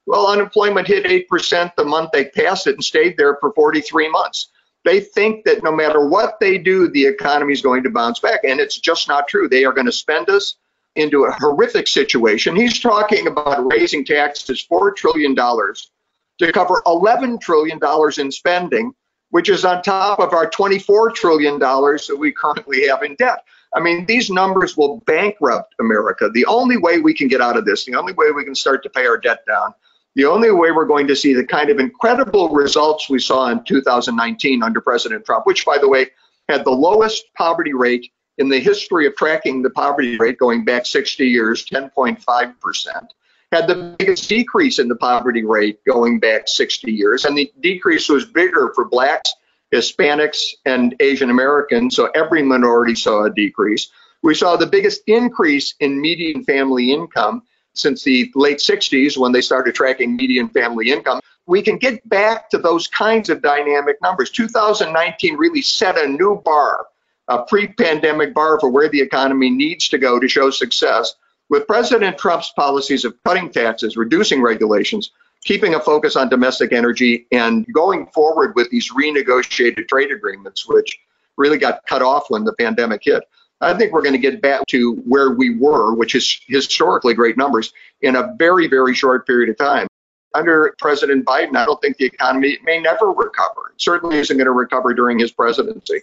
Well, 0.06 0.28
unemployment 0.28 0.88
hit 0.88 1.28
8% 1.30 1.76
the 1.76 1.84
month 1.84 2.12
they 2.14 2.26
passed 2.26 2.68
it 2.68 2.76
and 2.76 2.84
stayed 2.84 3.18
there 3.18 3.38
for 3.42 3.52
43 3.54 4.10
months. 4.10 4.50
They 4.86 5.00
think 5.00 5.44
that 5.46 5.64
no 5.64 5.76
matter 5.76 6.08
what 6.08 6.40
they 6.40 6.58
do, 6.58 6.88
the 6.88 7.06
economy 7.06 7.54
is 7.54 7.62
going 7.62 7.84
to 7.84 7.90
bounce 7.90 8.20
back. 8.20 8.42
And 8.44 8.60
it's 8.60 8.80
just 8.80 9.08
not 9.08 9.28
true. 9.28 9.50
They 9.50 9.66
are 9.66 9.74
going 9.74 9.86
to 9.86 9.92
spend 9.92 10.30
us 10.30 10.56
into 10.96 11.26
a 11.26 11.32
horrific 11.32 11.88
situation. 11.88 12.56
He's 12.56 12.80
talking 12.80 13.28
about 13.28 13.72
raising 13.72 14.04
taxes 14.04 14.66
$4 14.70 14.96
trillion 14.96 15.36
to 15.36 16.52
cover 16.52 16.82
$11 16.86 17.40
trillion 17.40 17.80
in 18.18 18.32
spending, 18.32 18.94
which 19.30 19.50
is 19.50 19.66
on 19.66 19.84
top 19.84 20.20
of 20.20 20.34
our 20.34 20.50
$24 20.50 21.14
trillion 21.14 21.60
that 21.60 22.18
we 22.18 22.32
currently 22.32 22.88
have 22.88 23.04
in 23.04 23.16
debt. 23.16 23.44
I 23.76 23.80
mean, 23.80 24.06
these 24.06 24.30
numbers 24.30 24.78
will 24.78 25.02
bankrupt 25.06 25.76
America. 25.80 26.30
The 26.34 26.46
only 26.46 26.78
way 26.78 27.00
we 27.00 27.14
can 27.14 27.28
get 27.28 27.42
out 27.42 27.58
of 27.58 27.66
this, 27.66 27.86
the 27.86 27.96
only 27.96 28.14
way 28.14 28.32
we 28.32 28.46
can 28.46 28.56
start 28.56 28.82
to 28.84 28.90
pay 28.90 29.06
our 29.06 29.18
debt 29.18 29.46
down, 29.46 29.74
the 30.18 30.26
only 30.26 30.50
way 30.50 30.72
we're 30.72 30.86
going 30.86 31.06
to 31.06 31.16
see 31.16 31.36
the 31.36 31.46
kind 31.46 31.70
of 31.70 31.80
incredible 31.80 32.50
results 32.50 33.08
we 33.08 33.20
saw 33.20 33.50
in 33.50 33.64
2019 33.64 34.64
under 34.64 34.82
President 34.82 35.24
Trump, 35.24 35.46
which, 35.46 35.64
by 35.64 35.78
the 35.78 35.88
way, 35.88 36.08
had 36.50 36.66
the 36.66 36.72
lowest 36.72 37.26
poverty 37.36 37.76
rate 37.76 38.12
in 38.40 38.50
the 38.50 38.60
history 38.60 39.06
of 39.06 39.16
tracking 39.16 39.62
the 39.62 39.70
poverty 39.70 40.18
rate 40.18 40.40
going 40.40 40.66
back 40.66 40.88
60 40.88 41.24
years, 41.24 41.64
10.5%, 41.68 43.08
had 43.52 43.68
the 43.68 43.96
biggest 44.00 44.28
decrease 44.28 44.80
in 44.80 44.88
the 44.88 44.96
poverty 44.96 45.46
rate 45.46 45.80
going 45.86 46.20
back 46.20 46.48
60 46.48 46.92
years. 46.92 47.26
And 47.26 47.38
the 47.38 47.52
decrease 47.60 48.10
was 48.10 48.26
bigger 48.26 48.72
for 48.74 48.86
blacks, 48.86 49.32
Hispanics, 49.72 50.42
and 50.66 50.96
Asian 51.00 51.30
Americans. 51.30 51.96
So 51.96 52.10
every 52.16 52.42
minority 52.42 52.96
saw 52.96 53.26
a 53.26 53.30
decrease. 53.30 53.92
We 54.24 54.34
saw 54.34 54.56
the 54.56 54.66
biggest 54.66 55.04
increase 55.06 55.76
in 55.80 56.02
median 56.02 56.44
family 56.44 56.92
income 56.92 57.44
since 57.78 58.04
the 58.04 58.32
late 58.36 58.58
60s 58.58 59.18
when 59.18 59.32
they 59.32 59.42
started 59.42 59.76
tracking 59.76 60.16
median 60.16 60.50
family 60.50 60.90
income. 60.90 61.20
We 61.46 61.62
can 61.62 61.78
get 61.78 62.08
back 62.10 62.50
to 62.50 62.58
those 62.58 62.88
kinds 62.88 63.30
of 63.30 63.42
dynamic 63.42 64.02
numbers. 64.02 64.32
2019 64.32 65.38
really 65.38 65.62
set 65.62 65.98
a 65.98 66.08
new 66.08 66.42
bar, 66.44 66.88
a 67.28 67.44
pre 67.44 67.68
pandemic 67.68 68.34
bar 68.34 68.60
for 68.60 68.70
where 68.70 68.90
the 68.90 69.02
economy 69.02 69.50
needs 69.50 69.88
to 69.90 69.98
go 69.98 70.20
to 70.20 70.28
show 70.28 70.50
success. 70.50 71.16
With 71.50 71.66
President 71.66 72.18
Trump's 72.18 72.52
policies 72.58 73.06
of 73.06 73.16
cutting 73.24 73.50
taxes, 73.50 73.96
reducing 73.96 74.42
regulations, 74.42 75.12
keeping 75.46 75.76
a 75.76 75.80
focus 75.80 76.18
on 76.18 76.28
domestic 76.28 76.74
energy, 76.74 77.26
and 77.32 77.66
going 77.74 78.08
forward 78.08 78.54
with 78.56 78.70
these 78.70 78.92
renegotiated 78.92 79.88
trade 79.88 80.12
agreements, 80.12 80.68
which 80.68 81.00
really 81.38 81.58
got 81.58 81.86
cut 81.88 82.02
off 82.02 82.26
when 82.30 82.44
the 82.44 82.54
pandemic 82.54 83.02
hit. 83.04 83.24
I 83.60 83.74
think 83.74 83.92
we're 83.92 84.04
going 84.04 84.14
to 84.14 84.20
get 84.20 84.42
back 84.42 84.66
to 84.68 84.94
where 85.06 85.32
we 85.32 85.56
were, 85.56 85.94
which 85.96 86.14
is 86.16 86.40
historically 86.48 87.14
great 87.14 87.38
numbers, 87.38 87.74
in 88.02 88.16
a 88.16 88.36
very, 88.38 88.68
very 88.68 88.94
short 88.94 89.26
period 89.26 89.50
of 89.50 89.58
time. 89.58 89.88
Under 90.36 90.76
President 90.78 91.26
Biden, 91.26 91.56
I 91.56 91.66
don't 91.66 91.82
think 91.82 91.98
the 91.98 92.06
economy 92.06 92.60
may 92.64 92.80
never 92.80 93.12
recover. 93.12 93.72
It 93.74 93.82
certainly 93.82 94.18
isn't 94.18 94.38
going 94.38 94.46
to 94.46 94.52
recover 94.52 94.94
during 94.94 95.18
his 95.18 95.32
presidency. 95.32 96.02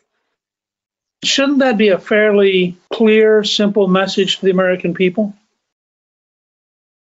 Shouldn't 1.22 1.60
that 1.60 1.78
be 1.78 1.88
a 1.88 1.98
fairly 1.98 2.76
clear, 2.92 3.44
simple 3.44 3.86
message 3.86 4.38
to 4.38 4.44
the 4.44 4.50
American 4.50 4.92
people? 4.92 5.34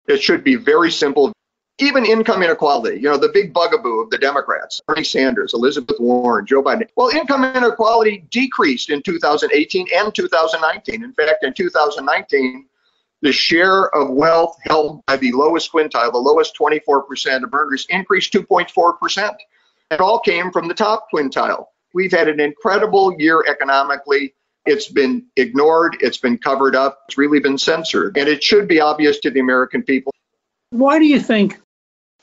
It 0.06 0.22
should 0.22 0.44
be 0.44 0.56
very 0.56 0.90
simple, 0.90 1.32
even 1.78 2.06
income 2.06 2.42
inequality, 2.42 2.96
you 2.96 3.10
know, 3.10 3.16
the 3.16 3.30
big 3.30 3.52
bugaboo 3.52 4.00
of 4.00 4.10
the 4.10 4.18
Democrats, 4.18 4.80
Bernie 4.86 5.02
Sanders, 5.02 5.54
Elizabeth 5.54 5.96
Warren, 5.98 6.46
Joe 6.46 6.62
Biden. 6.62 6.86
Well, 6.96 7.08
income 7.08 7.44
inequality 7.44 8.24
decreased 8.30 8.90
in 8.90 9.02
2018 9.02 9.88
and 9.94 10.14
2019. 10.14 11.02
In 11.02 11.12
fact, 11.12 11.42
in 11.42 11.52
2019, 11.52 12.66
the 13.22 13.32
share 13.32 13.88
of 13.94 14.10
wealth 14.10 14.56
held 14.62 15.04
by 15.06 15.16
the 15.16 15.32
lowest 15.32 15.72
quintile, 15.72 16.12
the 16.12 16.18
lowest 16.18 16.56
24% 16.56 17.42
of 17.42 17.52
earners, 17.52 17.86
increased 17.88 18.32
2.4%. 18.32 19.34
It 19.90 20.00
all 20.00 20.20
came 20.20 20.52
from 20.52 20.68
the 20.68 20.74
top 20.74 21.06
quintile. 21.12 21.66
We've 21.92 22.12
had 22.12 22.28
an 22.28 22.38
incredible 22.38 23.14
year 23.18 23.44
economically. 23.48 24.34
It's 24.66 24.88
been 24.88 25.26
ignored, 25.36 25.96
it's 26.00 26.18
been 26.18 26.38
covered 26.38 26.74
up, 26.74 27.00
it's 27.08 27.18
really 27.18 27.40
been 27.40 27.58
censored. 27.58 28.16
And 28.16 28.28
it 28.28 28.42
should 28.42 28.68
be 28.68 28.80
obvious 28.80 29.18
to 29.20 29.30
the 29.30 29.40
American 29.40 29.82
people. 29.82 30.12
Why 30.70 30.98
do 30.98 31.04
you 31.04 31.20
think 31.20 31.60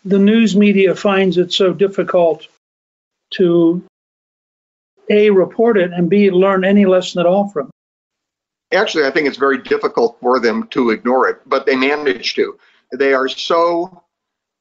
the 0.03 0.19
news 0.19 0.55
media 0.55 0.95
finds 0.95 1.37
it 1.37 1.53
so 1.53 1.73
difficult 1.73 2.47
to 3.31 3.83
A, 5.09 5.29
report 5.29 5.77
it, 5.77 5.91
and 5.91 6.09
B, 6.09 6.31
learn 6.31 6.63
any 6.63 6.85
lesson 6.85 7.19
at 7.19 7.25
all 7.25 7.49
from 7.49 7.67
it? 7.67 8.75
Actually, 8.75 9.05
I 9.05 9.11
think 9.11 9.27
it's 9.27 9.37
very 9.37 9.57
difficult 9.57 10.17
for 10.21 10.39
them 10.39 10.67
to 10.67 10.91
ignore 10.91 11.27
it, 11.27 11.41
but 11.45 11.65
they 11.65 11.75
manage 11.75 12.35
to. 12.35 12.57
They 12.93 13.13
are 13.13 13.27
so 13.27 14.03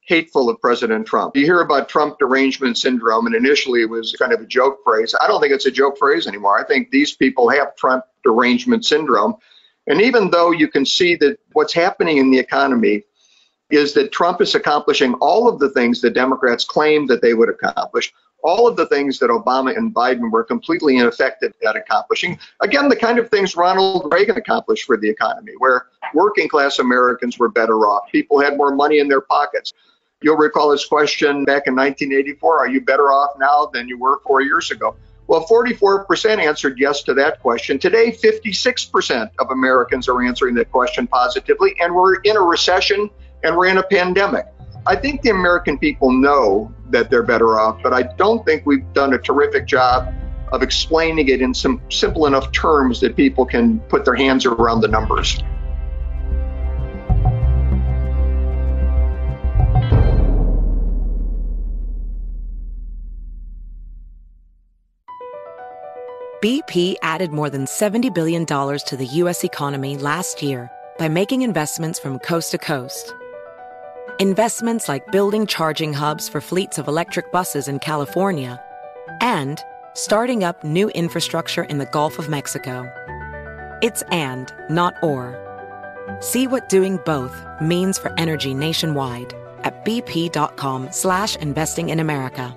hateful 0.03 0.51
of 0.51 0.61
President 0.61 1.07
Trump. 1.07 1.37
You 1.37 1.45
hear 1.45 1.61
about 1.61 1.89
Trump 1.89 2.19
derangement 2.19 2.77
syndrome, 2.77 3.27
and 3.27 3.35
initially 3.35 3.83
it 3.83 3.89
was 3.89 4.13
kind 4.19 4.33
of 4.33 4.41
a 4.41 4.47
joke 4.47 4.81
phrase. 4.85 5.15
I 5.21 5.29
don't 5.29 5.41
think 5.41 5.53
it's 5.53 5.67
a 5.67 5.71
joke 5.71 5.99
phrase 5.99 6.27
anymore. 6.27 6.59
I 6.59 6.65
think 6.65 6.91
these 6.91 7.15
people 7.15 7.49
have 7.49 7.77
Trump 7.77 8.05
derangement 8.25 8.85
syndrome. 8.85 9.37
And 9.87 10.03
even 10.03 10.31
though 10.31 10.51
you 10.51 10.69
can 10.69 10.85
see 10.85 11.15
that 11.17 11.39
what's 11.53 11.73
happening 11.73 12.19
in 12.19 12.31
the 12.31 12.39
economy 12.39 13.05
is 13.71 13.95
that 13.95 14.13
Trump 14.13 14.41
is 14.41 14.55
accomplishing 14.55 15.15
all 15.15 15.49
of 15.49 15.59
the 15.59 15.71
things 15.71 16.01
that 16.01 16.15
Democrats 16.15 16.65
claimed 16.65 17.09
that 17.09 17.23
they 17.23 17.35
would 17.35 17.49
accomplish, 17.49 18.13
all 18.43 18.67
of 18.67 18.77
the 18.77 18.87
things 18.87 19.19
that 19.19 19.31
Obama 19.31 19.77
and 19.77 19.95
Biden 19.95 20.31
were 20.31 20.45
completely 20.45 20.97
ineffective 20.97 21.53
at 21.67 21.77
accomplishing. 21.77 22.39
Again, 22.61 22.89
the 22.89 22.97
kind 22.97 23.19
of 23.19 23.29
things 23.29 23.57
Ronald 23.57 24.13
Reagan 24.13 24.37
accomplished 24.37 24.85
for 24.85 24.97
the 24.97 25.09
economy, 25.09 25.53
where 25.59 25.87
working 26.15 26.49
class 26.49 26.79
Americans 26.79 27.39
were 27.39 27.49
better 27.49 27.87
off, 27.87 28.11
people 28.11 28.41
had 28.41 28.57
more 28.57 28.75
money 28.75 28.99
in 28.99 29.09
their 29.09 29.21
pockets. 29.21 29.73
You'll 30.23 30.37
recall 30.37 30.73
his 30.73 30.85
question 30.85 31.45
back 31.45 31.67
in 31.67 31.75
1984 31.75 32.59
Are 32.59 32.69
you 32.69 32.81
better 32.81 33.13
off 33.13 33.31
now 33.39 33.71
than 33.73 33.89
you 33.89 33.99
were 33.99 34.21
four 34.27 34.43
years 34.43 34.71
ago? 34.71 34.97
Well, 35.27 35.47
44% 35.47 36.39
answered 36.45 36.79
yes 36.79 37.05
to 37.05 37.15
that 37.15 37.41
question. 37.41 37.79
Today, 37.79 38.11
56% 38.11 39.31
of 39.39 39.51
Americans 39.51 40.09
are 40.09 40.21
answering 40.23 40.57
that 40.57 40.73
question 40.73 41.07
positively, 41.07 41.77
and 41.81 41.95
we're 41.95 42.17
in 42.23 42.37
a 42.37 42.41
recession 42.41 43.09
and 43.43 43.65
in 43.65 43.79
a 43.79 43.83
pandemic. 43.83 44.47
I 44.87 44.97
think 44.97 45.23
the 45.23 45.31
American 45.31 45.79
people 45.79 46.11
know 46.11 46.73
that 46.91 47.11
they're 47.11 47.23
better 47.23 47.59
off, 47.61 47.83
but 47.83 47.93
I 47.93 48.03
don't 48.03 48.45
think 48.47 48.65
we've 48.65 48.91
done 48.93 49.13
a 49.13 49.19
terrific 49.19 49.67
job 49.67 50.13
of 50.53 50.63
explaining 50.63 51.29
it 51.29 51.41
in 51.41 51.55
some 51.55 51.81
simple 51.91 52.27
enough 52.27 52.51
terms 52.53 53.01
that 53.01 53.15
people 53.15 53.45
can 53.45 53.79
put 53.81 54.05
their 54.05 54.15
hands 54.15 54.47
around 54.47 54.81
the 54.81 54.89
numbers. 54.89 55.43
BP 66.43 66.95
added 67.03 67.33
more 67.33 67.51
than 67.51 67.67
$70 67.67 68.15
billion 68.15 68.47
to 68.47 68.97
the 68.97 69.07
U.S. 69.07 69.45
economy 69.45 69.99
last 69.99 70.43
year 70.43 70.71
by 70.99 71.07
making 71.07 71.43
investments 71.43 71.99
from 71.99 72.19
coast 72.19 72.53
to 72.53 72.59
coast 72.59 73.15
investments 74.21 74.87
like 74.87 75.11
building 75.11 75.47
charging 75.47 75.95
hubs 75.95 76.29
for 76.29 76.43
fleets 76.43 76.77
of 76.77 76.87
electric 76.89 77.33
buses 77.33 77.69
in 77.69 77.79
California, 77.79 78.63
and 79.23 79.59
starting 79.95 80.45
up 80.45 80.63
new 80.63 80.91
infrastructure 80.91 81.65
in 81.65 81.79
the 81.79 81.87
Gulf 81.87 82.19
of 82.19 82.29
Mexico. 82.29 82.87
It's 83.83 84.03
and, 84.13 84.53
not 84.69 84.93
or. 85.03 85.35
See 86.21 86.47
what 86.47 86.69
doing 86.69 86.99
both 87.07 87.35
means 87.63 87.99
for 87.99 88.13
energy 88.19 88.53
nationwide 88.53 89.33
at 89.65 89.87
bp.com 89.87 90.93
slash 90.93 91.37
investing 91.37 91.89
in 91.89 91.99
America. 91.99 92.55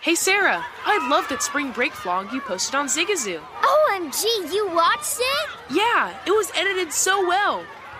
Hey 0.00 0.14
Sarah, 0.14 0.64
I 0.86 1.08
love 1.10 1.28
that 1.30 1.42
spring 1.42 1.72
break 1.72 1.92
vlog 1.92 2.32
you 2.32 2.40
posted 2.40 2.76
on 2.76 2.86
Zigazoo. 2.86 3.40
OMG, 3.60 4.54
you 4.54 4.70
watched 4.72 5.18
it? 5.18 5.48
Yeah, 5.68 6.16
it 6.26 6.30
was 6.30 6.52
edited 6.54 6.92
so 6.92 7.26
well. 7.26 7.64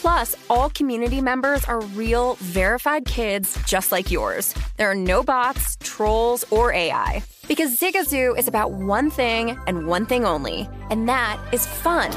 Plus, 0.00 0.34
all 0.48 0.70
community 0.70 1.20
members 1.20 1.62
are 1.66 1.82
real, 1.92 2.36
verified 2.36 3.04
kids 3.04 3.58
just 3.66 3.92
like 3.92 4.10
yours. 4.10 4.54
There 4.78 4.90
are 4.90 4.94
no 4.94 5.22
bots, 5.22 5.76
trolls, 5.82 6.42
or 6.50 6.72
AI. 6.72 7.22
Because 7.46 7.76
Zigazoo 7.76 8.38
is 8.38 8.48
about 8.48 8.72
one 8.72 9.10
thing 9.10 9.58
and 9.66 9.86
one 9.86 10.06
thing 10.06 10.24
only, 10.24 10.66
and 10.88 11.06
that 11.06 11.38
is 11.52 11.66
fun. 11.66 12.12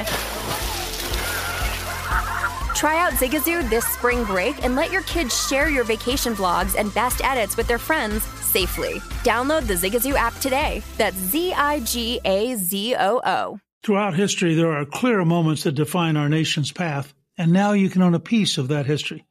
Try 2.73 2.97
out 2.97 3.11
Zigazoo 3.13 3.69
this 3.69 3.85
spring 3.85 4.23
break 4.23 4.63
and 4.63 4.77
let 4.77 4.89
your 4.89 5.01
kids 5.01 5.47
share 5.47 5.69
your 5.69 5.83
vacation 5.83 6.35
vlogs 6.35 6.79
and 6.79 6.93
best 6.93 7.21
edits 7.21 7.57
with 7.57 7.67
their 7.67 7.79
friends 7.79 8.23
safely. 8.23 8.99
Download 9.25 9.67
the 9.67 9.73
Zigazoo 9.73 10.13
app 10.13 10.35
today. 10.35 10.81
That's 10.97 11.17
Z 11.17 11.53
I 11.53 11.81
G 11.81 12.21
A 12.23 12.55
Z 12.55 12.95
O 12.97 13.19
O. 13.25 13.59
Throughout 13.83 14.13
history, 14.13 14.53
there 14.55 14.71
are 14.71 14.85
clear 14.85 15.25
moments 15.25 15.63
that 15.63 15.73
define 15.73 16.15
our 16.15 16.29
nation's 16.29 16.71
path 16.71 17.13
and 17.37 17.51
now 17.51 17.73
you 17.73 17.89
can 17.89 18.01
own 18.01 18.13
a 18.13 18.19
piece 18.19 18.57
of 18.57 18.67
that 18.67 18.85
history. 18.85 19.25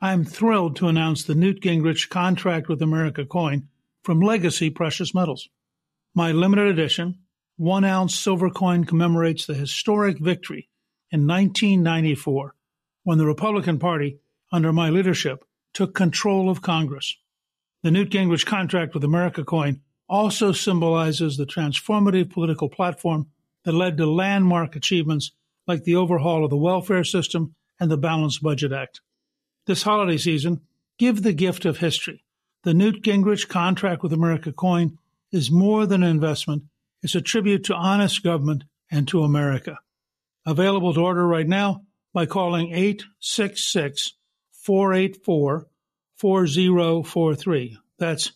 I 0.00 0.12
am 0.12 0.24
thrilled 0.24 0.76
to 0.76 0.88
announce 0.88 1.24
the 1.24 1.34
Newt 1.34 1.60
Gingrich 1.60 2.08
Contract 2.08 2.68
with 2.68 2.80
America 2.80 3.26
coin 3.26 3.68
from 4.02 4.20
Legacy 4.20 4.70
Precious 4.70 5.14
Metals. 5.14 5.48
My 6.14 6.32
limited 6.32 6.68
edition, 6.68 7.18
one 7.56 7.84
ounce 7.84 8.14
silver 8.14 8.50
coin 8.50 8.84
commemorates 8.84 9.46
the 9.46 9.54
historic 9.54 10.18
victory 10.18 10.68
in 11.10 11.26
1994 11.26 12.54
when 13.02 13.18
the 13.18 13.26
Republican 13.26 13.78
Party, 13.78 14.18
under 14.52 14.72
my 14.72 14.88
leadership, 14.88 15.44
took 15.74 15.94
control 15.94 16.48
of 16.48 16.62
Congress. 16.62 17.16
The 17.82 17.90
Newt 17.90 18.10
Gingrich 18.10 18.46
Contract 18.46 18.94
with 18.94 19.04
America 19.04 19.44
coin 19.44 19.80
also 20.08 20.52
symbolizes 20.52 21.36
the 21.36 21.46
transformative 21.46 22.30
political 22.30 22.68
platform 22.68 23.28
that 23.64 23.72
led 23.72 23.96
to 23.98 24.06
landmark 24.06 24.74
achievements 24.76 25.32
like 25.66 25.84
the 25.84 25.96
overhaul 25.96 26.44
of 26.44 26.50
the 26.50 26.56
welfare 26.56 27.04
system 27.04 27.54
and 27.78 27.90
the 27.90 27.96
Balanced 27.96 28.42
Budget 28.42 28.72
Act. 28.72 29.00
This 29.66 29.82
holiday 29.82 30.18
season, 30.18 30.60
give 30.98 31.22
the 31.22 31.32
gift 31.32 31.64
of 31.64 31.78
history. 31.78 32.24
The 32.62 32.74
Newt 32.74 33.02
Gingrich 33.02 33.48
Contract 33.48 34.02
with 34.02 34.12
America 34.12 34.52
coin 34.52 34.98
is 35.32 35.50
more 35.50 35.86
than 35.86 36.02
an 36.02 36.10
investment, 36.10 36.64
it's 37.02 37.14
a 37.14 37.20
tribute 37.20 37.64
to 37.64 37.74
honest 37.74 38.22
government 38.22 38.64
and 38.90 39.08
to 39.08 39.22
America. 39.22 39.78
Available 40.44 40.92
to 40.94 41.00
order 41.00 41.26
right 41.26 41.46
now 41.46 41.82
by 42.12 42.26
calling 42.26 42.72
866 42.72 44.14
484 44.52 45.66
4043. 46.16 47.78
That's 47.98 48.32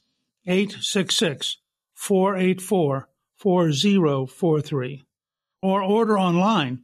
866 0.47 1.59
484 1.95 3.09
4043. 3.37 5.05
Or 5.63 5.83
order 5.83 6.19
online 6.19 6.84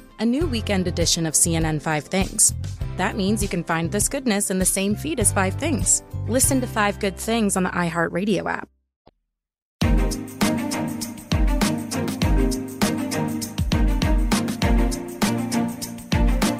a 0.21 0.25
new 0.25 0.45
weekend 0.45 0.87
edition 0.87 1.25
of 1.25 1.33
CNN 1.33 1.81
Five 1.81 2.03
Things. 2.03 2.53
That 2.95 3.15
means 3.15 3.41
you 3.41 3.49
can 3.49 3.63
find 3.63 3.91
this 3.91 4.07
goodness 4.07 4.51
in 4.51 4.59
the 4.59 4.65
same 4.65 4.93
feed 4.93 5.19
as 5.19 5.33
Five 5.33 5.55
Things. 5.55 6.03
Listen 6.27 6.61
to 6.61 6.67
Five 6.67 6.99
Good 6.99 7.17
Things 7.17 7.57
on 7.57 7.63
the 7.63 7.71
iHeartRadio 7.71 8.45
app. 8.45 8.69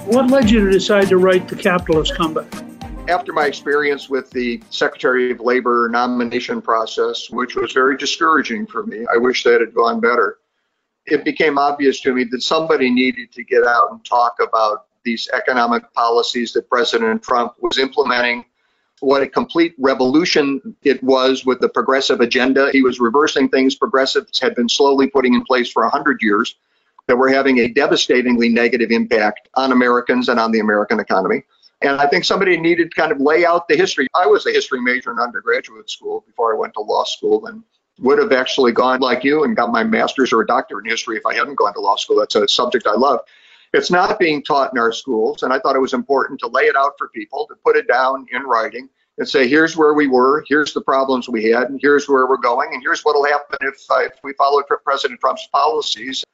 What 0.07 0.31
led 0.31 0.49
you 0.49 0.65
to 0.65 0.71
decide 0.71 1.09
to 1.09 1.17
write 1.17 1.47
The 1.47 1.55
Capitalist 1.55 2.15
Comeback? 2.15 2.51
After 3.07 3.31
my 3.31 3.45
experience 3.45 4.09
with 4.09 4.31
the 4.31 4.59
Secretary 4.71 5.29
of 5.29 5.39
Labor 5.39 5.87
nomination 5.87 6.63
process, 6.63 7.29
which 7.29 7.55
was 7.55 7.73
very 7.73 7.95
discouraging 7.95 8.65
for 8.65 8.87
me, 8.87 9.05
I 9.13 9.17
wish 9.17 9.43
that 9.43 9.61
had 9.61 9.75
gone 9.75 9.99
better. 9.99 10.39
It 11.05 11.25
became 11.25 11.57
obvious 11.57 11.99
to 12.01 12.13
me 12.13 12.25
that 12.25 12.43
somebody 12.43 12.89
needed 12.89 13.31
to 13.33 13.43
get 13.43 13.65
out 13.65 13.91
and 13.91 14.03
talk 14.05 14.35
about 14.41 14.85
these 15.03 15.27
economic 15.33 15.91
policies 15.93 16.53
that 16.53 16.69
President 16.69 17.23
Trump 17.23 17.53
was 17.59 17.77
implementing, 17.77 18.45
what 18.99 19.23
a 19.23 19.27
complete 19.27 19.73
revolution 19.79 20.75
it 20.83 21.03
was 21.03 21.43
with 21.43 21.59
the 21.59 21.69
progressive 21.69 22.21
agenda. 22.21 22.69
He 22.71 22.83
was 22.83 22.99
reversing 22.99 23.49
things 23.49 23.75
progressives 23.75 24.39
had 24.39 24.53
been 24.53 24.69
slowly 24.69 25.07
putting 25.07 25.33
in 25.33 25.43
place 25.43 25.71
for 25.71 25.83
100 25.83 26.21
years 26.21 26.55
that 27.07 27.17
were 27.17 27.29
having 27.29 27.59
a 27.59 27.67
devastatingly 27.67 28.49
negative 28.49 28.91
impact 28.91 29.49
on 29.55 29.71
Americans 29.71 30.29
and 30.29 30.39
on 30.39 30.51
the 30.51 30.59
American 30.59 30.99
economy. 30.99 31.43
And 31.81 31.99
I 31.99 32.07
think 32.07 32.25
somebody 32.25 32.57
needed 32.57 32.91
to 32.91 32.95
kind 32.95 33.11
of 33.11 33.19
lay 33.19 33.43
out 33.43 33.67
the 33.67 33.75
history. 33.75 34.07
I 34.13 34.27
was 34.27 34.45
a 34.45 34.51
history 34.51 34.79
major 34.79 35.11
in 35.11 35.19
undergraduate 35.19 35.89
school 35.89 36.23
before 36.27 36.53
I 36.53 36.57
went 36.57 36.75
to 36.75 36.81
law 36.81 37.03
school 37.03 37.47
and 37.47 37.63
would 38.01 38.17
have 38.17 38.31
actually 38.31 38.71
gone 38.71 38.99
like 38.99 39.23
you 39.23 39.43
and 39.43 39.55
got 39.55 39.71
my 39.71 39.83
master's 39.83 40.33
or 40.33 40.41
a 40.41 40.47
doctorate 40.47 40.85
in 40.85 40.91
history 40.91 41.17
if 41.17 41.25
I 41.25 41.35
hadn't 41.35 41.55
gone 41.55 41.73
to 41.73 41.79
law 41.79 41.95
school. 41.95 42.17
That's 42.17 42.35
a 42.35 42.47
subject 42.47 42.87
I 42.87 42.95
love. 42.95 43.19
It's 43.73 43.91
not 43.91 44.19
being 44.19 44.43
taught 44.43 44.73
in 44.73 44.79
our 44.79 44.91
schools, 44.91 45.43
and 45.43 45.53
I 45.53 45.59
thought 45.59 45.75
it 45.75 45.81
was 45.81 45.93
important 45.93 46.39
to 46.41 46.47
lay 46.47 46.63
it 46.63 46.75
out 46.75 46.93
for 46.97 47.07
people, 47.09 47.47
to 47.47 47.55
put 47.63 47.77
it 47.77 47.87
down 47.87 48.25
in 48.31 48.43
writing 48.43 48.89
and 49.17 49.27
say, 49.27 49.47
here's 49.47 49.77
where 49.77 49.93
we 49.93 50.07
were, 50.07 50.43
here's 50.47 50.73
the 50.73 50.81
problems 50.81 51.29
we 51.29 51.45
had, 51.45 51.69
and 51.69 51.79
here's 51.81 52.09
where 52.09 52.27
we're 52.27 52.37
going, 52.37 52.69
and 52.73 52.81
here's 52.81 53.05
what 53.05 53.15
will 53.15 53.25
happen 53.25 53.57
if, 53.61 53.75
uh, 53.89 53.99
if 53.99 54.13
we 54.23 54.33
follow 54.33 54.61
President 54.83 55.19
Trump's 55.19 55.47
policies. 55.51 56.25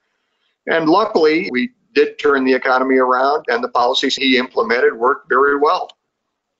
And 0.67 0.87
luckily, 0.89 1.49
we 1.51 1.71
did 1.93 2.17
turn 2.17 2.45
the 2.45 2.53
economy 2.53 2.95
around, 2.95 3.45
and 3.49 3.63
the 3.63 3.69
policies 3.69 4.15
he 4.15 4.37
implemented 4.37 4.93
worked 4.93 5.27
very 5.27 5.57
well. 5.57 5.91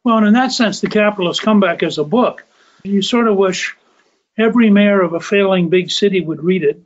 Well, 0.04 0.18
and 0.18 0.28
in 0.28 0.34
that 0.34 0.52
sense, 0.52 0.82
The 0.82 0.90
Capitalist 0.90 1.42
Comeback 1.42 1.82
is 1.82 1.98
a 1.98 2.04
book. 2.04 2.44
You 2.84 3.02
sort 3.02 3.28
of 3.28 3.38
wish 3.38 3.77
every 4.38 4.70
mayor 4.70 5.02
of 5.02 5.14
a 5.14 5.20
failing 5.20 5.70
big 5.70 5.92
city 5.92 6.22
would 6.22 6.44
read 6.44 6.64
it, 6.64 6.82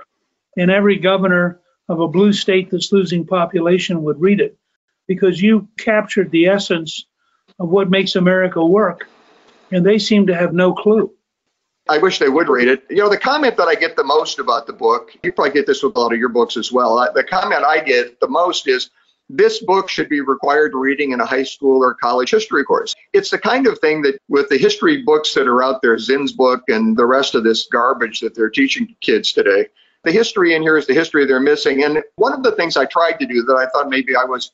and 0.57 0.71
every 0.71 0.97
governor 0.97 1.59
of 1.89 1.99
a 1.99 2.07
blue 2.07 2.33
state 2.33 2.71
that's 2.71 2.91
losing 2.91 3.25
population 3.25 4.03
would 4.03 4.19
read 4.21 4.39
it, 4.39 4.57
because 5.07 5.41
you 5.41 5.67
captured 5.77 6.31
the 6.31 6.47
essence 6.47 7.05
of 7.59 7.69
what 7.69 7.89
makes 7.89 8.15
America 8.15 8.65
work, 8.65 9.07
and 9.71 9.85
they 9.85 9.99
seem 9.99 10.27
to 10.27 10.35
have 10.35 10.53
no 10.53 10.73
clue. 10.73 11.11
I 11.89 11.97
wish 11.97 12.19
they 12.19 12.29
would 12.29 12.47
read 12.47 12.67
it. 12.67 12.83
You 12.89 12.97
know, 12.97 13.09
the 13.09 13.17
comment 13.17 13.57
that 13.57 13.67
I 13.67 13.75
get 13.75 13.95
the 13.95 14.03
most 14.03 14.39
about 14.39 14.67
the 14.67 14.73
book, 14.73 15.11
you 15.23 15.33
probably 15.33 15.51
get 15.51 15.65
this 15.65 15.83
with 15.83 15.95
a 15.95 15.99
lot 15.99 16.13
of 16.13 16.19
your 16.19 16.29
books 16.29 16.55
as 16.55 16.71
well. 16.71 16.97
Uh, 16.97 17.11
the 17.11 17.23
comment 17.23 17.65
I 17.65 17.81
get 17.81 18.19
the 18.19 18.27
most 18.27 18.67
is 18.67 18.91
this 19.37 19.59
book 19.63 19.89
should 19.89 20.09
be 20.09 20.21
required 20.21 20.73
reading 20.73 21.11
in 21.11 21.21
a 21.21 21.25
high 21.25 21.43
school 21.43 21.83
or 21.83 21.93
college 21.93 22.31
history 22.31 22.63
course. 22.63 22.95
It's 23.13 23.29
the 23.29 23.39
kind 23.39 23.67
of 23.67 23.79
thing 23.79 24.01
that 24.03 24.19
with 24.27 24.49
the 24.49 24.57
history 24.57 25.03
books 25.03 25.33
that 25.33 25.47
are 25.47 25.63
out 25.63 25.81
there, 25.81 25.97
Zinn's 25.97 26.33
book 26.33 26.63
and 26.67 26.97
the 26.97 27.05
rest 27.05 27.35
of 27.35 27.43
this 27.43 27.67
garbage 27.71 28.19
that 28.19 28.35
they're 28.35 28.49
teaching 28.49 28.95
kids 29.01 29.31
today, 29.31 29.67
the 30.03 30.11
history 30.11 30.55
in 30.55 30.61
here 30.61 30.77
is 30.77 30.87
the 30.87 30.93
history 30.93 31.25
they're 31.25 31.39
missing. 31.39 31.83
And 31.83 32.03
one 32.15 32.33
of 32.33 32.43
the 32.43 32.51
things 32.53 32.75
I 32.75 32.85
tried 32.85 33.19
to 33.19 33.25
do 33.25 33.43
that 33.43 33.55
I 33.55 33.67
thought 33.67 33.89
maybe 33.89 34.15
I 34.15 34.25
was 34.25 34.51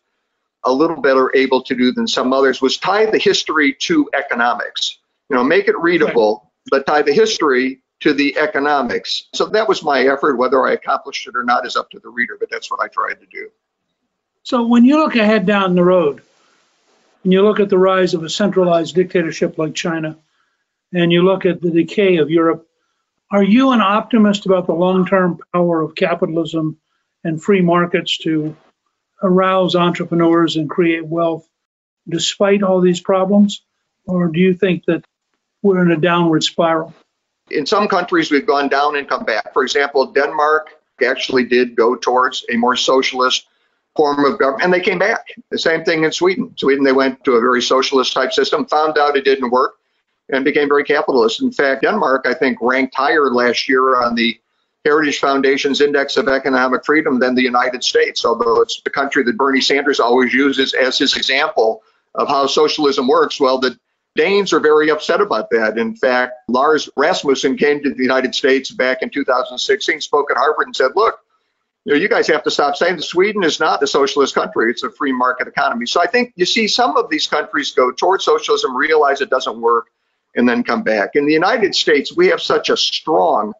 a 0.63 0.71
little 0.71 1.01
better 1.01 1.35
able 1.35 1.61
to 1.63 1.75
do 1.75 1.91
than 1.91 2.07
some 2.07 2.33
others 2.33 2.61
was 2.61 2.77
tie 2.77 3.05
the 3.05 3.17
history 3.17 3.73
to 3.73 4.09
economics. 4.13 4.99
You 5.29 5.35
know, 5.35 5.43
make 5.43 5.67
it 5.67 5.77
readable 5.79 6.51
but 6.69 6.85
tie 6.85 7.01
the 7.01 7.13
history 7.13 7.81
to 8.01 8.13
the 8.13 8.37
economics. 8.37 9.29
So 9.33 9.45
that 9.47 9.67
was 9.67 9.83
my 9.83 10.01
effort. 10.01 10.35
Whether 10.35 10.65
I 10.65 10.73
accomplished 10.73 11.27
it 11.27 11.35
or 11.35 11.43
not 11.43 11.65
is 11.65 11.75
up 11.75 11.89
to 11.91 11.99
the 11.99 12.09
reader, 12.09 12.37
but 12.39 12.49
that's 12.51 12.69
what 12.69 12.79
I 12.81 12.87
tried 12.87 13.15
to 13.15 13.25
do. 13.31 13.49
So 14.47 14.65
when 14.65 14.85
you 14.85 14.95
look 14.95 15.17
ahead 15.17 15.45
down 15.45 15.75
the 15.75 15.83
road, 15.83 16.21
and 17.25 17.33
you 17.33 17.41
look 17.41 17.59
at 17.59 17.67
the 17.67 17.77
rise 17.77 18.13
of 18.13 18.23
a 18.23 18.29
centralized 18.29 18.95
dictatorship 18.95 19.57
like 19.57 19.75
China, 19.75 20.17
and 20.93 21.11
you 21.11 21.23
look 21.23 21.45
at 21.45 21.59
the 21.59 21.69
decay 21.69 22.15
of 22.15 22.29
Europe, 22.29 22.65
are 23.29 23.43
you 23.43 23.71
an 23.71 23.81
optimist 23.81 24.45
about 24.45 24.65
the 24.65 24.73
long 24.73 25.05
term 25.05 25.39
power 25.51 25.81
of 25.81 25.95
capitalism 25.95 26.77
and 27.25 27.43
free 27.43 27.59
markets 27.59 28.19
to 28.19 28.55
arouse 29.21 29.75
entrepreneurs 29.75 30.55
and 30.55 30.69
create 30.69 31.05
wealth 31.05 31.45
despite 32.07 32.63
all 32.63 32.79
these 32.79 33.01
problems? 33.01 33.65
Or 34.05 34.29
do 34.29 34.39
you 34.39 34.53
think 34.53 34.85
that 34.85 35.03
we're 35.61 35.83
in 35.83 35.91
a 35.91 35.97
downward 35.97 36.43
spiral. 36.43 36.93
In 37.51 37.65
some 37.65 37.89
countries, 37.89 38.31
we've 38.31 38.47
gone 38.47 38.69
down 38.69 38.95
and 38.95 39.09
come 39.09 39.25
back. 39.25 39.51
For 39.51 39.63
example, 39.63 40.05
Denmark 40.05 40.69
actually 41.05 41.43
did 41.43 41.75
go 41.75 41.97
towards 41.97 42.45
a 42.49 42.55
more 42.55 42.77
socialist 42.77 43.45
form 43.97 44.23
of 44.23 44.39
government, 44.39 44.63
and 44.63 44.73
they 44.73 44.79
came 44.79 44.99
back. 44.99 45.25
The 45.51 45.59
same 45.59 45.83
thing 45.83 46.05
in 46.05 46.11
Sweden. 46.11 46.53
Sweden, 46.55 46.83
they 46.83 46.93
went 46.93 47.23
to 47.25 47.33
a 47.33 47.41
very 47.41 47.61
socialist 47.61 48.13
type 48.13 48.31
system, 48.31 48.65
found 48.65 48.97
out 48.97 49.17
it 49.17 49.25
didn't 49.25 49.49
work, 49.49 49.73
and 50.29 50.45
became 50.45 50.69
very 50.69 50.85
capitalist. 50.85 51.41
In 51.41 51.51
fact, 51.51 51.81
Denmark, 51.81 52.25
I 52.25 52.33
think, 52.33 52.59
ranked 52.61 52.95
higher 52.95 53.29
last 53.29 53.67
year 53.67 54.01
on 54.01 54.15
the 54.15 54.39
Heritage 54.85 55.19
Foundation's 55.19 55.81
Index 55.81 56.15
of 56.15 56.29
Economic 56.29 56.85
Freedom 56.85 57.19
than 57.19 57.35
the 57.35 57.41
United 57.41 57.83
States, 57.83 58.23
although 58.23 58.61
it's 58.61 58.81
the 58.83 58.89
country 58.89 59.23
that 59.23 59.35
Bernie 59.35 59.59
Sanders 59.59 59.99
always 59.99 60.33
uses 60.33 60.73
as 60.73 60.97
his 60.97 61.17
example 61.17 61.83
of 62.15 62.29
how 62.29 62.47
socialism 62.47 63.07
works. 63.07 63.39
Well, 63.39 63.57
the 63.57 63.77
Danes 64.17 64.51
are 64.51 64.59
very 64.59 64.89
upset 64.89 65.21
about 65.21 65.51
that. 65.51 65.77
In 65.77 65.95
fact, 65.95 66.33
Lars 66.47 66.89
Rasmussen 66.97 67.55
came 67.55 67.83
to 67.83 67.93
the 67.93 68.01
United 68.01 68.33
States 68.33 68.71
back 68.71 69.03
in 69.03 69.11
2016, 69.11 70.01
spoke 70.01 70.31
at 70.31 70.37
Harvard, 70.37 70.65
and 70.65 70.75
said, 70.75 70.91
Look, 70.95 71.19
you, 71.87 71.93
know, 71.93 71.99
you 71.99 72.09
guys 72.09 72.27
have 72.27 72.43
to 72.43 72.51
stop 72.51 72.75
saying 72.75 72.97
that 72.97 73.03
Sweden 73.03 73.45
is 73.45 73.61
not 73.61 73.81
a 73.81 73.87
socialist 73.87 74.35
country, 74.35 74.69
it's 74.69 74.83
a 74.83 74.91
free 74.91 75.13
market 75.13 75.47
economy. 75.47 75.85
So 75.85 76.01
I 76.01 76.05
think 76.05 76.33
you 76.35 76.45
see 76.45 76.67
some 76.67 76.97
of 76.97 77.09
these 77.09 77.27
countries 77.27 77.71
go 77.71 77.91
towards 77.91 78.25
socialism, 78.25 78.75
realize 78.75 79.21
it 79.21 79.29
doesn't 79.29 79.61
work, 79.61 79.87
and 80.35 80.47
then 80.47 80.63
come 80.63 80.83
back. 80.83 81.11
In 81.15 81.25
the 81.25 81.31
United 81.31 81.73
States, 81.73 82.13
we 82.13 82.27
have 82.27 82.41
such 82.41 82.69
a 82.69 82.75
strong 82.75 83.53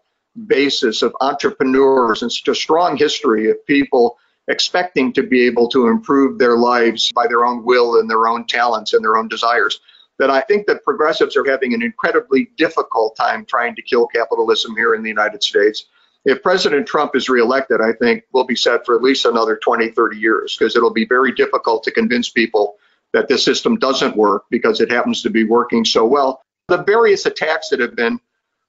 basis 0.46 1.04
of 1.04 1.16
entrepreneurs 1.22 2.22
and 2.22 2.30
such 2.30 2.50
a 2.50 2.56
strong 2.56 2.98
history 2.98 3.50
of 3.50 3.66
people 3.66 4.18
expecting 4.50 5.13
to 5.13 5.24
be 5.24 5.46
able 5.46 5.70
to 5.70 5.88
improve 5.88 6.38
their 6.38 6.58
lives 6.58 7.10
by 7.13 7.28
their 7.28 7.46
own 7.46 7.63
will 7.63 7.98
and 7.98 8.10
their 8.10 8.28
own 8.28 8.46
talents 8.46 8.92
and 8.92 9.02
their 9.06 9.16
own 9.16 9.30
desires 9.30 9.80
that 10.20 10.30
I 10.30 10.42
think 10.42 10.68
that 10.68 10.84
progressives 10.84 11.38
are 11.38 11.50
having 11.50 11.74
an 11.74 11.82
incredibly 11.82 12.50
difficult 12.58 13.16
time 13.16 13.46
trying 13.46 13.74
to 13.76 13.82
kill 13.82 14.06
capitalism 14.06 14.76
here 14.76 14.96
in 14.96 15.02
the 15.02 15.10
United 15.10 15.44
States. 15.44 15.86
If 16.25 16.43
President 16.43 16.88
Trump 16.88 17.15
is 17.15 17.30
reelected, 17.30 17.80
I 17.82 17.93
think 17.93 18.23
we'll 18.34 18.45
be 18.45 18.56
set 18.56 18.86
for 18.86 18.95
at 18.95 19.01
least 19.01 19.25
another 19.25 19.58
20, 19.58 19.91
30 19.91 20.17
years 20.17 20.58
because 20.58 20.75
it'll 20.75 20.93
be 20.93 21.06
very 21.06 21.32
difficult 21.32 21.84
to 21.84 21.91
convince 21.91 22.30
people 22.30 22.77
that 23.13 23.27
this 23.27 23.43
system 23.43 23.77
doesn't 23.77 24.15
work 24.15 24.43
because 24.49 24.82
it 24.82 24.91
happens 24.91 25.21
to 25.21 25.30
be 25.30 25.43
working 25.43 25.86
so 25.86 26.06
well. 26.06 26.41
The 26.67 26.84
various 26.84 27.25
attacks 27.25 27.69
that 27.69 27.80
have 27.80 27.95
been 27.95 28.19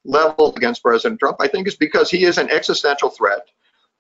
leveled 0.05 0.57
against 0.57 0.83
President 0.83 1.19
Trump, 1.19 1.39
I 1.41 1.49
think, 1.49 1.67
is 1.67 1.77
because 1.77 2.11
he 2.11 2.25
is 2.25 2.39
an 2.39 2.51
existential 2.51 3.11
threat 3.11 3.49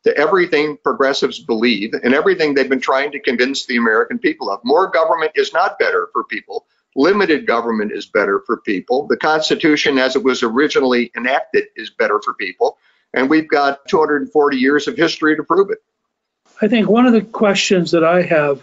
to 0.05 0.17
everything 0.17 0.79
progressives 0.83 1.41
believe 1.41 1.93
and 1.93 2.15
everything 2.15 2.55
they've 2.55 2.69
been 2.69 2.81
trying 2.81 3.11
to 3.13 3.21
convince 3.21 3.67
the 3.67 3.77
American 3.77 4.19
people 4.19 4.51
of. 4.51 4.61
More 4.65 4.89
government 4.89 5.33
is 5.35 5.53
not 5.53 5.79
better 5.79 6.09
for 6.13 6.25
people. 6.25 6.67
Limited 6.95 7.47
government 7.47 7.93
is 7.93 8.07
better 8.07 8.43
for 8.47 8.59
people. 8.59 9.07
The 9.07 9.17
Constitution, 9.17 9.99
as 9.99 10.17
it 10.17 10.23
was 10.23 10.43
originally 10.43 11.11
enacted, 11.17 11.65
is 11.77 11.91
better 11.91 12.21
for 12.25 12.35
people. 12.35 12.79
And 13.15 13.31
we've 13.31 13.49
got 13.49 13.87
240 13.89 14.57
years 14.57 14.89
of 14.89 14.97
history 14.97 15.37
to 15.37 15.43
prove 15.43 15.71
it. 15.71 15.79
I 16.61 16.69
think 16.69 16.89
one 16.89 17.07
of 17.07 17.13
the 17.13 17.23
questions 17.23 17.93
that 17.93 18.05
I 18.05 18.23
have 18.23 18.63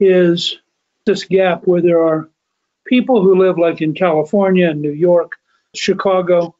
is 0.00 0.58
this 1.04 1.24
gap 1.24 1.66
where 1.66 1.82
there 1.82 2.04
are 2.04 2.28
people 2.86 3.22
who 3.22 3.38
live 3.38 3.58
like 3.58 3.80
in 3.80 3.94
California 3.94 4.70
and 4.70 4.80
New 4.80 4.92
York, 4.92 5.32
Chicago, 5.74 6.54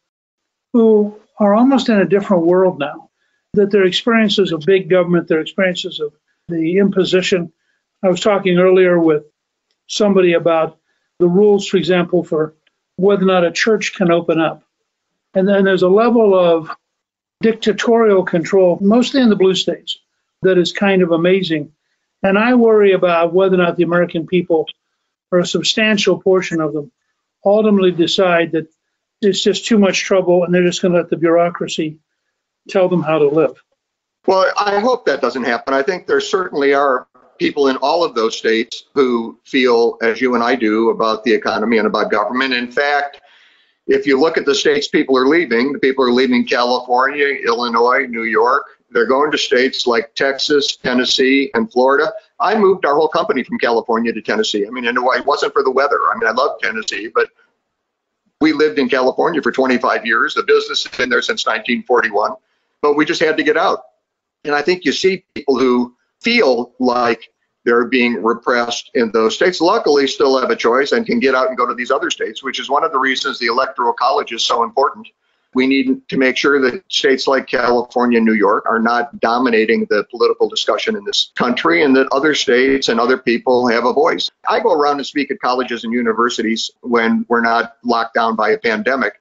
who 0.73 1.19
are 1.39 1.55
almost 1.55 1.89
in 1.89 1.99
a 1.99 2.09
different 2.09 2.45
world 2.45 2.79
now, 2.79 3.11
that 3.55 3.71
their 3.71 3.85
experiences 3.85 4.53
of 4.53 4.61
big 4.61 4.91
government, 4.91 5.29
their 5.29 5.41
experiences 5.41 6.01
of 6.01 6.13
the 6.49 6.79
imposition. 6.79 7.53
I 8.03 8.09
was 8.09 8.21
talking 8.21 8.59
earlier 8.59 8.99
with 8.99 9.25
somebody 9.87 10.35
about 10.35 10.79
the 11.19 11.29
rules, 11.29 11.67
for 11.67 11.77
example, 11.77 12.25
for 12.25 12.55
whether 12.97 13.23
or 13.23 13.27
not 13.27 13.45
a 13.45 13.53
church 13.53 13.95
can 13.95 14.11
open 14.11 14.41
up. 14.41 14.63
And 15.35 15.49
then 15.49 15.65
there's 15.65 15.83
a 15.83 15.89
level 15.89 16.35
of 16.35 16.71
dictatorial 17.45 18.25
control, 18.25 18.79
mostly 18.81 19.21
in 19.21 19.29
the 19.29 19.37
blue 19.37 19.55
states, 19.55 19.99
that 20.41 20.57
is 20.57 20.73
kind 20.73 21.03
of 21.03 21.13
amazing. 21.13 21.71
And 22.23 22.39
I 22.39 22.55
worry 22.55 22.93
about 22.93 23.35
whether 23.35 23.57
or 23.57 23.59
not 23.59 23.77
the 23.77 23.83
American 23.83 24.27
people, 24.27 24.67
or 25.31 25.41
a 25.41 25.47
substantial 25.47 26.19
portion 26.23 26.63
of 26.63 26.73
them, 26.73 26.91
ultimately 27.45 27.93
decide 27.93 28.53
that 28.53 28.67
it's 29.21 29.43
just 29.43 29.67
too 29.67 29.77
much 29.77 30.05
trouble 30.05 30.45
and 30.45 30.55
they're 30.55 30.65
just 30.65 30.81
going 30.81 30.93
to 30.93 30.99
let 30.99 31.11
the 31.11 31.19
bureaucracy 31.19 31.99
tell 32.71 32.89
them 32.89 33.03
how 33.03 33.19
to 33.19 33.29
live. 33.29 33.63
Well, 34.27 34.51
I 34.59 34.81
hope 34.81 35.05
that 35.05 35.21
doesn't 35.21 35.45
happen. 35.45 35.75
I 35.75 35.83
think 35.83 36.07
there 36.07 36.23
certainly 36.23 36.73
are 36.73 37.07
people 37.39 37.69
in 37.69 37.77
all 37.77 38.03
of 38.03 38.15
those 38.15 38.39
states 38.39 38.85
who 38.95 39.39
feel, 39.45 39.99
as 40.01 40.19
you 40.19 40.35
and 40.35 40.43
I 40.43 40.55
do, 40.55 40.89
about 40.89 41.25
the 41.25 41.35
economy 41.35 41.77
and 41.77 41.87
about 41.87 42.11
government. 42.11 42.55
In 42.55 42.73
fact, 42.73 43.21
if 43.87 44.07
you 44.07 44.19
look 44.19 44.39
at 44.39 44.47
the 44.47 44.55
states 44.55 44.89
people 44.89 45.17
are 45.17 45.27
leaving, 45.27 45.73
the 45.73 45.79
people 45.79 46.05
are 46.05 46.13
leaving 46.13 46.47
California, 46.47 47.27
Illinois, 47.47 48.07
New 48.07 48.25
York. 48.25 48.65
They're 48.91 49.07
going 49.07 49.31
to 49.33 49.39
states 49.39 49.87
like 49.87 50.15
Texas, 50.15 50.77
Tennessee, 50.77 51.51
and 51.55 51.71
Florida. 51.71 52.13
I 52.39 52.57
moved 52.57 52.87
our 52.87 52.95
whole 52.95 53.09
company 53.09 53.43
from 53.43 53.59
California 53.59 54.13
to 54.13 54.23
Tennessee. 54.23 54.67
I 54.67 54.71
mean, 54.71 54.87
and 54.87 54.97
it 54.97 55.27
wasn't 55.27 55.53
for 55.53 55.63
the 55.63 55.71
weather. 55.71 55.99
I 56.13 56.19
mean, 56.19 56.29
I 56.29 56.33
love 56.33 56.61
Tennessee, 56.63 57.11
but 57.13 57.29
we 58.41 58.53
lived 58.53 58.79
in 58.79 58.89
California 58.89 59.43
for 59.43 59.51
25 59.51 60.07
years. 60.07 60.35
The 60.35 60.45
business 60.45 60.85
has 60.85 60.97
been 60.97 61.09
there 61.09 61.23
since 61.23 61.47
1941, 61.47 62.35
but 62.83 62.95
we 62.95 63.05
just 63.05 63.21
had 63.21 63.37
to 63.37 63.43
get 63.43 63.57
out. 63.57 63.81
And 64.45 64.55
I 64.55 64.63
think 64.63 64.85
you 64.85 64.93
see 64.93 65.25
people 65.35 65.59
who 65.59 65.95
feel 66.21 66.73
like 66.79 67.33
they're 67.65 67.87
being 67.87 68.23
repressed 68.23 68.91
in 68.95 69.11
those 69.13 69.35
states. 69.35 69.61
Luckily, 69.61 70.07
still 70.07 70.39
have 70.41 70.51
a 70.51 70.57
choice 70.57 70.93
and 70.93 71.07
can 71.07 71.19
get 71.19 71.35
out 71.35 71.49
and 71.49 71.57
go 71.57 71.67
to 71.67 71.75
these 71.75 71.91
other 71.91 72.11
states, 72.11 72.43
which 72.43 72.61
is 72.61 72.69
one 72.69 72.85
of 72.85 72.93
the 72.93 72.99
reasons 72.99 73.39
the 73.39 73.47
electoral 73.47 73.93
college 73.93 74.33
is 74.33 74.45
so 74.45 74.63
important. 74.63 75.09
We 75.55 75.69
need 75.69 76.09
to 76.09 76.17
make 76.17 76.37
sure 76.37 76.61
that 76.61 76.83
states 76.91 77.29
like 77.29 77.47
California 77.47 78.19
and 78.19 78.27
New 78.27 78.35
York 78.35 78.67
are 78.69 78.81
not 78.81 79.21
dominating 79.21 79.87
the 79.89 80.05
political 80.11 80.49
discussion 80.49 80.97
in 80.97 81.05
this 81.05 81.31
country 81.37 81.85
and 81.85 81.95
that 81.95 82.09
other 82.11 82.35
states 82.35 82.89
and 82.89 82.99
other 82.99 83.17
people 83.17 83.69
have 83.69 83.85
a 83.85 83.93
voice. 83.93 84.31
I 84.49 84.59
go 84.59 84.73
around 84.73 84.97
and 84.97 85.07
speak 85.07 85.31
at 85.31 85.39
colleges 85.41 85.85
and 85.85 85.93
universities 85.93 86.73
when 86.81 87.25
we're 87.29 87.41
not 87.41 87.77
locked 87.85 88.15
down 88.15 88.35
by 88.35 88.51
a 88.51 88.59
pandemic. 88.59 89.21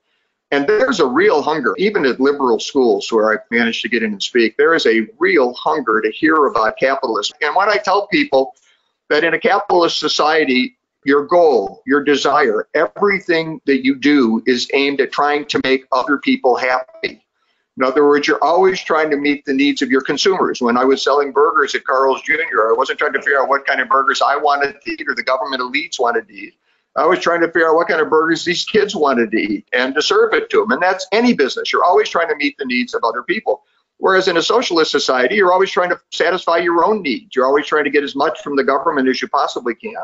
And 0.53 0.67
there's 0.67 0.99
a 0.99 1.07
real 1.07 1.41
hunger, 1.41 1.73
even 1.79 2.05
at 2.05 2.19
liberal 2.19 2.59
schools 2.59 3.11
where 3.11 3.31
I've 3.31 3.49
managed 3.49 3.81
to 3.81 3.89
get 3.89 4.03
in 4.03 4.11
and 4.11 4.21
speak, 4.21 4.55
there 4.55 4.75
is 4.75 4.85
a 4.85 5.07
real 5.17 5.55
hunger 5.55 5.99
to 5.99 6.11
hear 6.11 6.45
about 6.45 6.77
capitalism. 6.77 7.35
And 7.41 7.55
when 7.55 7.69
I 7.69 7.77
tell 7.77 8.05
people 8.05 8.53
that 9.09 9.23
in 9.23 9.33
a 9.33 9.39
capitalist 9.39 9.97
society, 9.97 10.77
your 11.05 11.25
goal, 11.25 11.81
your 11.87 12.03
desire, 12.03 12.67
everything 12.75 13.61
that 13.65 13.83
you 13.83 13.95
do 13.95 14.43
is 14.45 14.69
aimed 14.75 15.01
at 15.01 15.11
trying 15.11 15.45
to 15.45 15.59
make 15.63 15.85
other 15.91 16.19
people 16.19 16.55
happy. 16.55 17.25
In 17.75 17.83
other 17.83 18.05
words, 18.05 18.27
you're 18.27 18.43
always 18.43 18.79
trying 18.79 19.09
to 19.09 19.17
meet 19.17 19.45
the 19.45 19.55
needs 19.55 19.81
of 19.81 19.89
your 19.89 20.01
consumers. 20.01 20.61
When 20.61 20.77
I 20.77 20.85
was 20.85 21.03
selling 21.03 21.31
burgers 21.31 21.73
at 21.73 21.83
Carl's 21.83 22.21
Jr., 22.21 22.69
I 22.69 22.75
wasn't 22.77 22.99
trying 22.99 23.13
to 23.13 23.21
figure 23.23 23.41
out 23.41 23.49
what 23.49 23.65
kind 23.65 23.81
of 23.81 23.89
burgers 23.89 24.21
I 24.21 24.35
wanted 24.35 24.79
to 24.79 24.91
eat 24.91 25.03
or 25.07 25.15
the 25.15 25.23
government 25.23 25.63
elites 25.63 25.99
wanted 25.99 26.27
to 26.27 26.33
eat. 26.35 26.53
I 26.95 27.05
was 27.05 27.19
trying 27.19 27.41
to 27.41 27.47
figure 27.47 27.69
out 27.69 27.75
what 27.75 27.87
kind 27.87 28.01
of 28.01 28.09
burgers 28.09 28.45
these 28.45 28.65
kids 28.65 28.95
wanted 28.95 29.31
to 29.31 29.37
eat 29.37 29.67
and 29.73 29.95
to 29.95 30.01
serve 30.01 30.33
it 30.33 30.49
to 30.51 30.59
them. 30.59 30.71
And 30.71 30.81
that's 30.81 31.07
any 31.11 31.33
business. 31.33 31.73
You're 31.73 31.83
always 31.83 32.09
trying 32.09 32.29
to 32.29 32.35
meet 32.35 32.55
the 32.57 32.65
needs 32.65 32.93
of 32.93 33.03
other 33.03 33.23
people. 33.23 33.63
Whereas 33.97 34.27
in 34.27 34.37
a 34.37 34.43
socialist 34.43 34.91
society, 34.91 35.35
you're 35.35 35.53
always 35.53 35.71
trying 35.71 35.89
to 35.89 35.99
satisfy 36.11 36.57
your 36.57 36.83
own 36.83 37.01
needs. 37.01 37.35
You're 37.35 37.45
always 37.45 37.65
trying 37.65 37.85
to 37.85 37.89
get 37.89 38.03
as 38.03 38.15
much 38.15 38.41
from 38.41 38.55
the 38.55 38.63
government 38.63 39.07
as 39.07 39.21
you 39.21 39.27
possibly 39.27 39.75
can. 39.75 40.03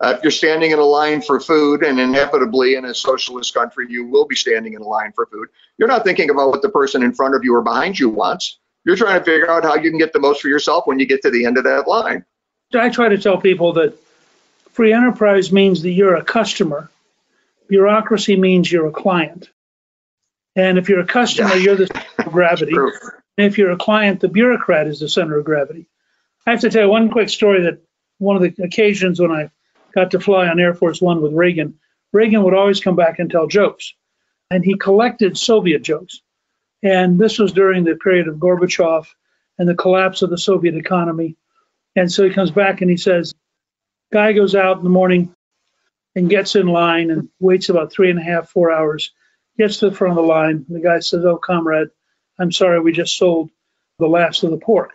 Uh, 0.00 0.14
if 0.16 0.22
you're 0.22 0.30
standing 0.30 0.72
in 0.72 0.78
a 0.78 0.84
line 0.84 1.22
for 1.22 1.40
food, 1.40 1.82
and 1.82 1.98
inevitably 1.98 2.74
in 2.74 2.84
a 2.84 2.94
socialist 2.94 3.54
country, 3.54 3.86
you 3.88 4.06
will 4.06 4.26
be 4.26 4.36
standing 4.36 4.74
in 4.74 4.82
a 4.82 4.86
line 4.86 5.10
for 5.14 5.26
food, 5.26 5.48
you're 5.78 5.88
not 5.88 6.04
thinking 6.04 6.28
about 6.28 6.50
what 6.50 6.60
the 6.60 6.68
person 6.68 7.02
in 7.02 7.14
front 7.14 7.34
of 7.34 7.42
you 7.42 7.54
or 7.54 7.62
behind 7.62 7.98
you 7.98 8.10
wants. 8.10 8.58
You're 8.84 8.96
trying 8.96 9.18
to 9.18 9.24
figure 9.24 9.50
out 9.50 9.64
how 9.64 9.74
you 9.74 9.90
can 9.90 9.98
get 9.98 10.12
the 10.12 10.20
most 10.20 10.42
for 10.42 10.48
yourself 10.48 10.86
when 10.86 10.98
you 10.98 11.06
get 11.06 11.22
to 11.22 11.30
the 11.30 11.46
end 11.46 11.56
of 11.56 11.64
that 11.64 11.88
line. 11.88 12.24
I 12.74 12.90
try 12.90 13.08
to 13.08 13.16
tell 13.16 13.38
people 13.38 13.72
that 13.74 13.96
Free 14.76 14.92
enterprise 14.92 15.50
means 15.50 15.80
that 15.80 15.92
you're 15.92 16.16
a 16.16 16.22
customer. 16.22 16.90
Bureaucracy 17.66 18.36
means 18.36 18.70
you're 18.70 18.88
a 18.88 18.92
client. 18.92 19.48
And 20.54 20.76
if 20.76 20.90
you're 20.90 21.00
a 21.00 21.06
customer, 21.06 21.54
yeah. 21.54 21.62
you're 21.62 21.76
the 21.76 21.86
center 21.86 22.06
of 22.18 22.30
gravity. 22.30 22.74
And 22.76 23.46
if 23.46 23.56
you're 23.56 23.70
a 23.70 23.78
client, 23.78 24.20
the 24.20 24.28
bureaucrat 24.28 24.86
is 24.86 25.00
the 25.00 25.08
center 25.08 25.38
of 25.38 25.46
gravity. 25.46 25.86
I 26.46 26.50
have 26.50 26.60
to 26.60 26.68
tell 26.68 26.82
you 26.82 26.90
one 26.90 27.08
quick 27.08 27.30
story 27.30 27.62
that 27.62 27.78
one 28.18 28.36
of 28.36 28.42
the 28.42 28.62
occasions 28.62 29.18
when 29.18 29.30
I 29.30 29.50
got 29.94 30.10
to 30.10 30.20
fly 30.20 30.46
on 30.46 30.60
Air 30.60 30.74
Force 30.74 31.00
One 31.00 31.22
with 31.22 31.32
Reagan, 31.32 31.78
Reagan 32.12 32.42
would 32.42 32.52
always 32.52 32.80
come 32.80 32.96
back 32.96 33.18
and 33.18 33.30
tell 33.30 33.46
jokes. 33.46 33.94
And 34.50 34.62
he 34.62 34.76
collected 34.76 35.38
Soviet 35.38 35.80
jokes. 35.80 36.20
And 36.82 37.18
this 37.18 37.38
was 37.38 37.54
during 37.54 37.84
the 37.84 37.94
period 37.94 38.28
of 38.28 38.36
Gorbachev 38.36 39.06
and 39.58 39.66
the 39.66 39.74
collapse 39.74 40.20
of 40.20 40.28
the 40.28 40.36
Soviet 40.36 40.74
economy. 40.74 41.34
And 41.96 42.12
so 42.12 42.24
he 42.24 42.34
comes 42.34 42.50
back 42.50 42.82
and 42.82 42.90
he 42.90 42.98
says, 42.98 43.32
Guy 44.12 44.32
goes 44.32 44.54
out 44.54 44.78
in 44.78 44.84
the 44.84 44.90
morning 44.90 45.34
and 46.14 46.30
gets 46.30 46.56
in 46.56 46.66
line 46.66 47.10
and 47.10 47.28
waits 47.40 47.68
about 47.68 47.92
three 47.92 48.10
and 48.10 48.18
a 48.18 48.22
half, 48.22 48.48
four 48.48 48.70
hours, 48.70 49.12
gets 49.58 49.78
to 49.78 49.90
the 49.90 49.96
front 49.96 50.12
of 50.12 50.24
the 50.24 50.28
line. 50.28 50.64
The 50.68 50.80
guy 50.80 51.00
says, 51.00 51.24
Oh, 51.24 51.36
comrade, 51.36 51.88
I'm 52.38 52.52
sorry, 52.52 52.80
we 52.80 52.92
just 52.92 53.16
sold 53.16 53.50
the 53.98 54.06
last 54.06 54.42
of 54.42 54.50
the 54.50 54.58
pork. 54.58 54.94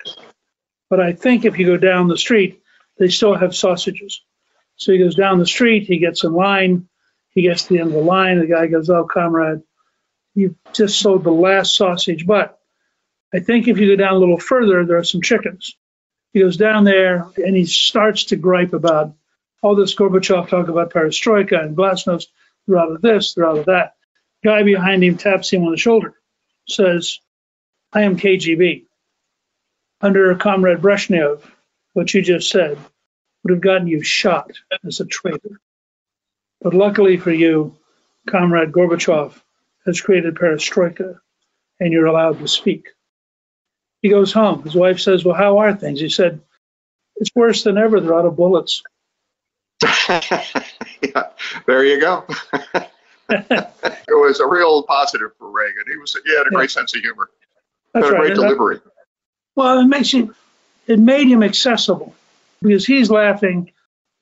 But 0.90 1.00
I 1.00 1.14
think 1.14 1.46
if 1.46 1.58
you 1.58 1.66
go 1.66 1.78
down 1.78 2.08
the 2.08 2.18
street, 2.18 2.62
they 2.98 3.10
still 3.10 3.36
have 3.36 3.56
sausages. 3.56 4.22
So 4.76 4.92
he 4.92 5.00
goes 5.00 5.16
down 5.16 5.40
the 5.40 5.46
street, 5.46 5.84
he 5.84 5.98
gets 6.00 6.24
in 6.24 6.34
line, 6.34 6.88
he 7.30 7.44
gets 7.44 7.64
to 7.64 7.74
the 7.74 7.80
end 7.80 7.90
of 7.90 7.94
the 7.94 8.02
line. 8.02 8.40
The 8.40 8.48
guy 8.48 8.68
goes, 8.68 8.90
Oh, 8.90 9.06
comrade, 9.06 9.62
you've 10.36 10.56
just 10.74 11.00
sold 11.00 11.24
the 11.24 11.32
last 11.32 11.76
sausage. 11.76 12.26
But 12.26 12.60
I 13.34 13.40
think 13.40 13.68
if 13.68 13.78
you 13.78 13.88
go 13.90 13.96
down 13.96 14.16
a 14.16 14.20
little 14.20 14.40
further, 14.40 14.86
there 14.86 14.98
are 14.98 15.04
some 15.04 15.22
chickens. 15.22 15.76
He 16.34 16.40
goes 16.40 16.58
down 16.58 16.84
there 16.84 17.28
and 17.38 17.56
he 17.56 17.66
starts 17.66 18.26
to 18.26 18.36
gripe 18.36 18.74
about 18.74 19.14
all 19.62 19.76
this 19.76 19.96
Gorbachev 19.96 20.50
talk 20.50 20.68
about 20.68 20.92
perestroika 20.92 21.62
and 21.62 21.76
glasnost. 21.76 22.28
They're 22.68 22.78
out 22.78 22.92
of 22.92 23.02
this, 23.02 23.34
they're 23.34 23.48
out 23.48 23.58
of 23.58 23.66
that. 23.66 23.96
Guy 24.44 24.64
behind 24.64 25.04
him 25.04 25.18
taps 25.18 25.52
him 25.52 25.64
on 25.66 25.72
the 25.72 25.78
shoulder, 25.78 26.16
says, 26.68 27.20
I 27.94 28.04
am 28.04 28.18
KGB. 28.18 28.86
Under 30.00 30.34
Comrade 30.36 30.80
Brezhnev, 30.80 31.44
what 31.94 32.14
you 32.14 32.22
just 32.22 32.50
said 32.50 32.78
would 33.44 33.52
have 33.52 33.62
gotten 33.62 33.88
you 33.88 34.02
shot 34.02 34.52
as 34.86 35.00
a 35.00 35.06
traitor. 35.06 35.60
But 36.62 36.74
luckily 36.74 37.18
for 37.18 37.32
you, 37.32 37.76
Comrade 38.28 38.72
Gorbachev 38.72 39.40
has 39.86 40.02
created 40.02 40.36
perestroika 40.36 41.20
and 41.80 41.92
you're 41.92 42.06
allowed 42.06 42.40
to 42.40 42.48
speak. 42.48 42.90
He 44.02 44.10
goes 44.10 44.32
home. 44.32 44.64
His 44.64 44.76
wife 44.76 45.00
says, 45.00 45.24
Well, 45.24 45.36
how 45.36 45.60
are 45.60 45.74
things? 45.76 46.00
He 46.00 46.10
said, 46.10 46.42
It's 47.18 47.30
worse 47.36 47.64
than 47.64 47.78
ever. 47.78 48.00
They're 48.00 48.16
out 48.16 48.26
of 48.26 48.36
bullets. 48.36 48.84
yeah, 50.10 51.28
there 51.66 51.84
you 51.84 52.00
go. 52.00 52.26
it 53.30 54.10
was 54.10 54.40
a 54.40 54.48
real 54.48 54.84
positive 54.84 55.32
for 55.38 55.50
Reagan. 55.50 55.84
He 55.88 55.98
was 55.98 56.16
he 56.26 56.36
had 56.36 56.48
a 56.48 56.50
great 56.50 56.70
yeah. 56.70 56.82
sense 56.82 56.96
of 56.96 57.02
humor. 57.02 57.30
That's 57.94 58.06
had 58.06 58.14
a 58.14 58.18
right. 58.18 58.22
great 58.28 58.36
delivery. 58.36 58.80
Well, 59.56 59.80
it 59.80 59.86
makes 59.86 60.12
him 60.12 60.36
it 60.88 61.00
made 61.00 61.28
him 61.28 61.44
accessible 61.44 62.16
because 62.62 62.86
he's 62.86 63.10
laughing. 63.10 63.72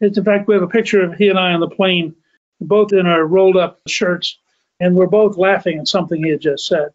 It's, 0.01 0.17
in 0.17 0.23
fact, 0.23 0.47
we 0.47 0.53
have 0.53 0.63
a 0.63 0.67
picture 0.67 1.03
of 1.03 1.15
he 1.15 1.27
and 1.27 1.37
I 1.37 1.51
on 1.53 1.59
the 1.59 1.69
plane, 1.69 2.15
both 2.61 2.93
in 2.93 3.05
our 3.05 3.25
rolled 3.25 3.57
up 3.57 3.79
shirts, 3.87 4.37
and 4.79 4.95
we're 4.95 5.07
both 5.07 5.37
laughing 5.37 5.79
at 5.79 5.87
something 5.87 6.23
he 6.23 6.29
had 6.29 6.41
just 6.41 6.65
said 6.65 6.93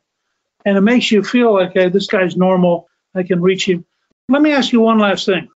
and 0.64 0.77
it 0.77 0.81
makes 0.81 1.11
you 1.11 1.22
feel 1.22 1.53
like, 1.53 1.72
hey, 1.74 1.88
this 1.88 2.07
guy's 2.07 2.37
normal. 2.37 2.88
I 3.15 3.23
can 3.23 3.40
reach 3.40 3.69
him. 3.69 3.85
Let 4.29 4.42
me 4.42 4.52
ask 4.52 4.73
you 4.73 4.81
one 4.81 4.98
last 4.98 5.27
thing. 5.27 5.48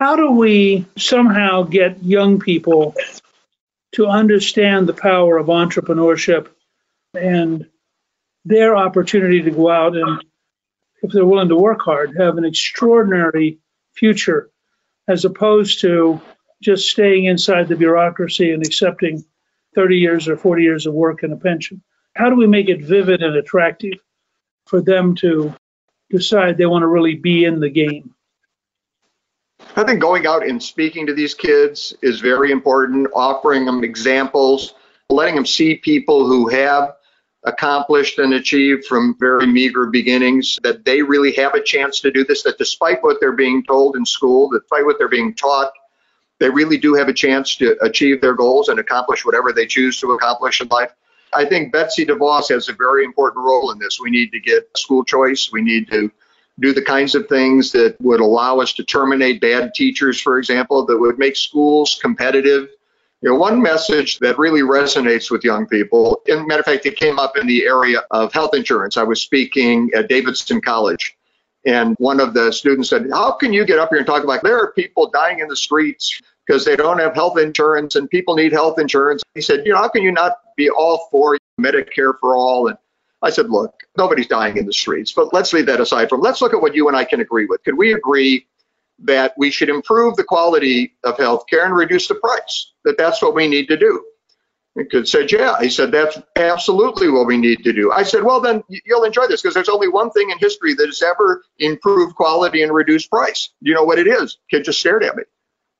How 0.00 0.16
do 0.16 0.30
we 0.30 0.86
somehow 0.96 1.62
get 1.64 2.02
young 2.02 2.38
people 2.38 2.94
to 3.92 4.06
understand 4.06 4.86
the 4.86 4.94
power 4.94 5.38
of 5.38 5.46
entrepreneurship 5.46 6.48
and 7.14 7.66
their 8.44 8.76
opportunity 8.76 9.42
to 9.42 9.50
go 9.50 9.70
out 9.70 9.96
and, 9.96 10.24
if 11.02 11.12
they're 11.12 11.26
willing 11.26 11.48
to 11.48 11.56
work 11.56 11.80
hard, 11.82 12.16
have 12.16 12.38
an 12.38 12.44
extraordinary 12.44 13.58
future 13.94 14.50
as 15.06 15.24
opposed 15.24 15.80
to 15.80 16.20
just 16.62 16.88
staying 16.88 17.24
inside 17.26 17.68
the 17.68 17.76
bureaucracy 17.76 18.52
and 18.52 18.64
accepting 18.64 19.24
30 19.74 19.96
years 19.96 20.28
or 20.28 20.36
40 20.36 20.62
years 20.62 20.86
of 20.86 20.94
work 20.94 21.22
and 21.22 21.32
a 21.32 21.36
pension? 21.36 21.82
How 22.14 22.30
do 22.30 22.36
we 22.36 22.46
make 22.46 22.68
it 22.68 22.82
vivid 22.82 23.22
and 23.22 23.36
attractive 23.36 23.94
for 24.68 24.80
them 24.82 25.14
to 25.16 25.54
decide 26.10 26.56
they 26.56 26.66
want 26.66 26.82
to 26.82 26.88
really 26.88 27.14
be 27.14 27.44
in 27.44 27.58
the 27.58 27.70
game? 27.70 28.14
I 29.76 29.84
think 29.84 30.00
going 30.00 30.26
out 30.26 30.46
and 30.46 30.62
speaking 30.62 31.06
to 31.06 31.14
these 31.14 31.34
kids 31.34 31.94
is 32.02 32.20
very 32.20 32.50
important, 32.50 33.08
offering 33.14 33.64
them 33.64 33.82
examples, 33.82 34.74
letting 35.08 35.34
them 35.34 35.46
see 35.46 35.76
people 35.76 36.26
who 36.26 36.48
have 36.48 36.94
accomplished 37.44 38.18
and 38.18 38.34
achieved 38.34 38.84
from 38.84 39.16
very 39.18 39.46
meager 39.46 39.86
beginnings, 39.86 40.58
that 40.62 40.84
they 40.84 41.02
really 41.02 41.32
have 41.32 41.54
a 41.54 41.62
chance 41.62 42.00
to 42.00 42.10
do 42.10 42.24
this, 42.24 42.42
that 42.42 42.58
despite 42.58 43.02
what 43.02 43.18
they're 43.20 43.32
being 43.32 43.64
told 43.64 43.96
in 43.96 44.04
school, 44.04 44.50
despite 44.50 44.84
what 44.84 44.98
they're 44.98 45.08
being 45.08 45.34
taught, 45.34 45.72
they 46.40 46.50
really 46.50 46.76
do 46.76 46.94
have 46.94 47.08
a 47.08 47.12
chance 47.12 47.56
to 47.56 47.76
achieve 47.82 48.20
their 48.20 48.34
goals 48.34 48.68
and 48.68 48.78
accomplish 48.78 49.24
whatever 49.24 49.52
they 49.52 49.66
choose 49.66 49.98
to 50.00 50.12
accomplish 50.12 50.60
in 50.60 50.68
life. 50.68 50.92
I 51.34 51.44
think 51.44 51.72
Betsy 51.72 52.06
DeVos 52.06 52.48
has 52.48 52.68
a 52.68 52.72
very 52.72 53.04
important 53.04 53.44
role 53.44 53.70
in 53.70 53.78
this. 53.78 53.98
We 54.00 54.10
need 54.10 54.32
to 54.32 54.40
get 54.40 54.68
school 54.76 55.04
choice. 55.04 55.50
We 55.52 55.62
need 55.62 55.90
to 55.90 56.10
do 56.60 56.72
the 56.72 56.82
kinds 56.82 57.14
of 57.14 57.28
things 57.28 57.70
that 57.72 57.96
would 58.00 58.20
allow 58.20 58.60
us 58.60 58.72
to 58.74 58.84
terminate 58.84 59.40
bad 59.40 59.74
teachers, 59.74 60.20
for 60.20 60.38
example, 60.38 60.84
that 60.86 60.98
would 60.98 61.18
make 61.18 61.36
schools 61.36 61.98
competitive. 62.00 62.68
You 63.20 63.30
know, 63.30 63.36
one 63.36 63.60
message 63.60 64.18
that 64.20 64.38
really 64.38 64.62
resonates 64.62 65.30
with 65.30 65.44
young 65.44 65.66
people, 65.66 66.22
and 66.28 66.46
matter 66.46 66.60
of 66.60 66.66
fact, 66.66 66.86
it 66.86 66.96
came 66.96 67.18
up 67.18 67.36
in 67.36 67.46
the 67.46 67.64
area 67.64 68.02
of 68.10 68.32
health 68.32 68.54
insurance. 68.54 68.96
I 68.96 69.02
was 69.02 69.20
speaking 69.20 69.90
at 69.94 70.08
Davidson 70.08 70.60
College, 70.60 71.16
and 71.66 71.96
one 71.98 72.20
of 72.20 72.34
the 72.34 72.52
students 72.52 72.90
said, 72.90 73.08
How 73.12 73.32
can 73.32 73.52
you 73.52 73.64
get 73.64 73.78
up 73.78 73.90
here 73.90 73.98
and 73.98 74.06
talk 74.06 74.22
about 74.22 74.42
there 74.42 74.58
are 74.58 74.72
people 74.72 75.10
dying 75.10 75.40
in 75.40 75.48
the 75.48 75.56
streets 75.56 76.20
because 76.48 76.64
they 76.64 76.76
don't 76.76 76.98
have 76.98 77.14
health 77.14 77.38
insurance 77.38 77.94
and 77.94 78.08
people 78.08 78.34
need 78.34 78.52
health 78.52 78.78
insurance? 78.78 79.22
He 79.34 79.42
said, 79.42 79.66
You 79.66 79.72
know, 79.72 79.78
how 79.78 79.88
can 79.88 80.02
you 80.02 80.10
not 80.10 80.38
be 80.56 80.70
all 80.70 81.08
for 81.10 81.36
Medicare 81.60 82.14
for 82.18 82.36
all? 82.36 82.68
And 82.68 82.78
I 83.22 83.30
said, 83.30 83.50
Look, 83.50 83.74
nobody's 83.96 84.26
dying 84.26 84.56
in 84.56 84.66
the 84.66 84.72
streets, 84.72 85.12
but 85.12 85.32
let's 85.34 85.52
leave 85.52 85.66
that 85.66 85.80
aside 85.80 86.08
from 86.08 86.20
let's 86.20 86.40
look 86.40 86.54
at 86.54 86.62
what 86.62 86.74
you 86.74 86.88
and 86.88 86.96
I 86.96 87.04
can 87.04 87.20
agree 87.20 87.46
with. 87.46 87.62
Could 87.64 87.76
we 87.76 87.92
agree 87.92 88.46
that 89.00 89.34
we 89.36 89.50
should 89.50 89.68
improve 89.68 90.16
the 90.16 90.24
quality 90.24 90.94
of 91.04 91.18
health 91.18 91.44
care 91.48 91.64
and 91.64 91.74
reduce 91.74 92.08
the 92.08 92.16
price? 92.16 92.72
That 92.84 92.96
that's 92.98 93.22
what 93.22 93.34
we 93.34 93.46
need 93.46 93.68
to 93.68 93.76
do. 93.76 94.02
And 94.74 95.06
said, 95.06 95.30
Yeah. 95.30 95.60
He 95.60 95.68
said, 95.68 95.92
That's 95.92 96.18
absolutely 96.36 97.10
what 97.10 97.26
we 97.26 97.36
need 97.36 97.62
to 97.64 97.74
do. 97.74 97.92
I 97.92 98.04
said, 98.04 98.24
Well, 98.24 98.40
then 98.40 98.62
you'll 98.86 99.04
enjoy 99.04 99.26
this 99.26 99.42
because 99.42 99.52
there's 99.52 99.68
only 99.68 99.88
one 99.88 100.10
thing 100.12 100.30
in 100.30 100.38
history 100.38 100.72
that 100.74 100.86
has 100.86 101.02
ever 101.02 101.42
improved 101.58 102.14
quality 102.14 102.62
and 102.62 102.72
reduced 102.72 103.10
price. 103.10 103.50
You 103.60 103.74
know 103.74 103.84
what 103.84 103.98
it 103.98 104.06
is? 104.06 104.38
Kid 104.50 104.64
just 104.64 104.80
stared 104.80 105.04
at 105.04 105.14
me. 105.14 105.24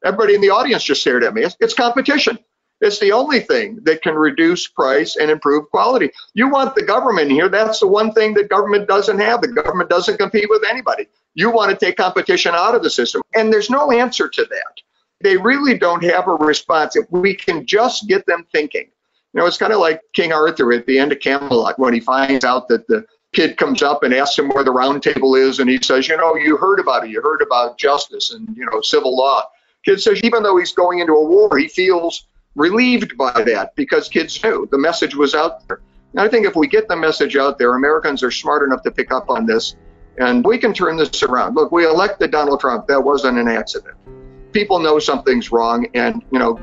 Everybody 0.04 0.34
in 0.34 0.40
the 0.40 0.50
audience 0.50 0.84
just 0.84 1.00
stared 1.00 1.24
at 1.24 1.34
me. 1.34 1.42
It's, 1.42 1.56
it's 1.60 1.74
competition. 1.74 2.38
It's 2.80 3.00
the 3.00 3.10
only 3.10 3.40
thing 3.40 3.80
that 3.82 4.02
can 4.02 4.14
reduce 4.14 4.68
price 4.68 5.16
and 5.16 5.30
improve 5.30 5.68
quality. 5.70 6.10
You 6.34 6.48
want 6.48 6.76
the 6.76 6.84
government 6.84 7.30
here. 7.30 7.48
That's 7.48 7.80
the 7.80 7.88
one 7.88 8.12
thing 8.12 8.34
that 8.34 8.48
government 8.48 8.86
doesn't 8.86 9.18
have. 9.18 9.40
The 9.40 9.48
government 9.48 9.90
doesn't 9.90 10.18
compete 10.18 10.48
with 10.48 10.62
anybody. 10.68 11.08
You 11.34 11.50
want 11.50 11.70
to 11.70 11.84
take 11.84 11.96
competition 11.96 12.54
out 12.54 12.76
of 12.76 12.82
the 12.82 12.90
system. 12.90 13.22
And 13.34 13.52
there's 13.52 13.70
no 13.70 13.90
answer 13.90 14.28
to 14.28 14.44
that. 14.44 14.80
They 15.20 15.36
really 15.36 15.76
don't 15.76 16.04
have 16.04 16.28
a 16.28 16.34
response. 16.34 16.94
If 16.94 17.06
we 17.10 17.34
can 17.34 17.66
just 17.66 18.06
get 18.06 18.24
them 18.26 18.46
thinking. 18.52 18.88
You 19.34 19.40
know, 19.40 19.46
it's 19.46 19.58
kind 19.58 19.72
of 19.72 19.80
like 19.80 20.00
King 20.14 20.32
Arthur 20.32 20.72
at 20.72 20.86
the 20.86 20.98
end 20.98 21.12
of 21.12 21.20
Camelot 21.20 21.78
when 21.78 21.92
he 21.92 22.00
finds 22.00 22.44
out 22.44 22.68
that 22.68 22.86
the 22.86 23.04
kid 23.32 23.56
comes 23.56 23.82
up 23.82 24.04
and 24.04 24.14
asks 24.14 24.38
him 24.38 24.48
where 24.48 24.64
the 24.64 24.70
round 24.70 25.02
table 25.02 25.34
is 25.34 25.58
and 25.58 25.68
he 25.68 25.78
says, 25.82 26.08
you 26.08 26.16
know, 26.16 26.34
you 26.36 26.56
heard 26.56 26.80
about 26.80 27.04
it. 27.04 27.10
You 27.10 27.20
heard 27.20 27.42
about 27.42 27.76
justice 27.76 28.32
and, 28.32 28.56
you 28.56 28.64
know, 28.64 28.80
civil 28.80 29.16
law. 29.16 29.44
Kid 29.84 30.00
says 30.00 30.20
even 30.22 30.42
though 30.42 30.56
he's 30.56 30.72
going 30.72 30.98
into 30.98 31.12
a 31.12 31.24
war, 31.24 31.56
he 31.56 31.68
feels 31.68 32.26
relieved 32.54 33.16
by 33.16 33.42
that 33.46 33.74
because 33.76 34.08
kids 34.08 34.42
knew 34.42 34.68
the 34.70 34.78
message 34.78 35.14
was 35.14 35.34
out 35.34 35.66
there. 35.68 35.80
And 36.12 36.20
I 36.20 36.28
think 36.28 36.46
if 36.46 36.56
we 36.56 36.66
get 36.66 36.88
the 36.88 36.96
message 36.96 37.36
out 37.36 37.58
there, 37.58 37.74
Americans 37.76 38.22
are 38.22 38.30
smart 38.30 38.62
enough 38.62 38.82
to 38.82 38.90
pick 38.90 39.12
up 39.12 39.30
on 39.30 39.46
this 39.46 39.76
and 40.18 40.44
we 40.44 40.58
can 40.58 40.74
turn 40.74 40.96
this 40.96 41.22
around. 41.22 41.54
Look, 41.54 41.70
we 41.70 41.86
elected 41.86 42.32
Donald 42.32 42.60
Trump. 42.60 42.88
That 42.88 43.02
wasn't 43.02 43.38
an 43.38 43.48
accident. 43.48 43.96
People 44.52 44.80
know 44.80 44.98
something's 44.98 45.52
wrong. 45.52 45.86
And, 45.94 46.24
you 46.32 46.38
know, 46.38 46.60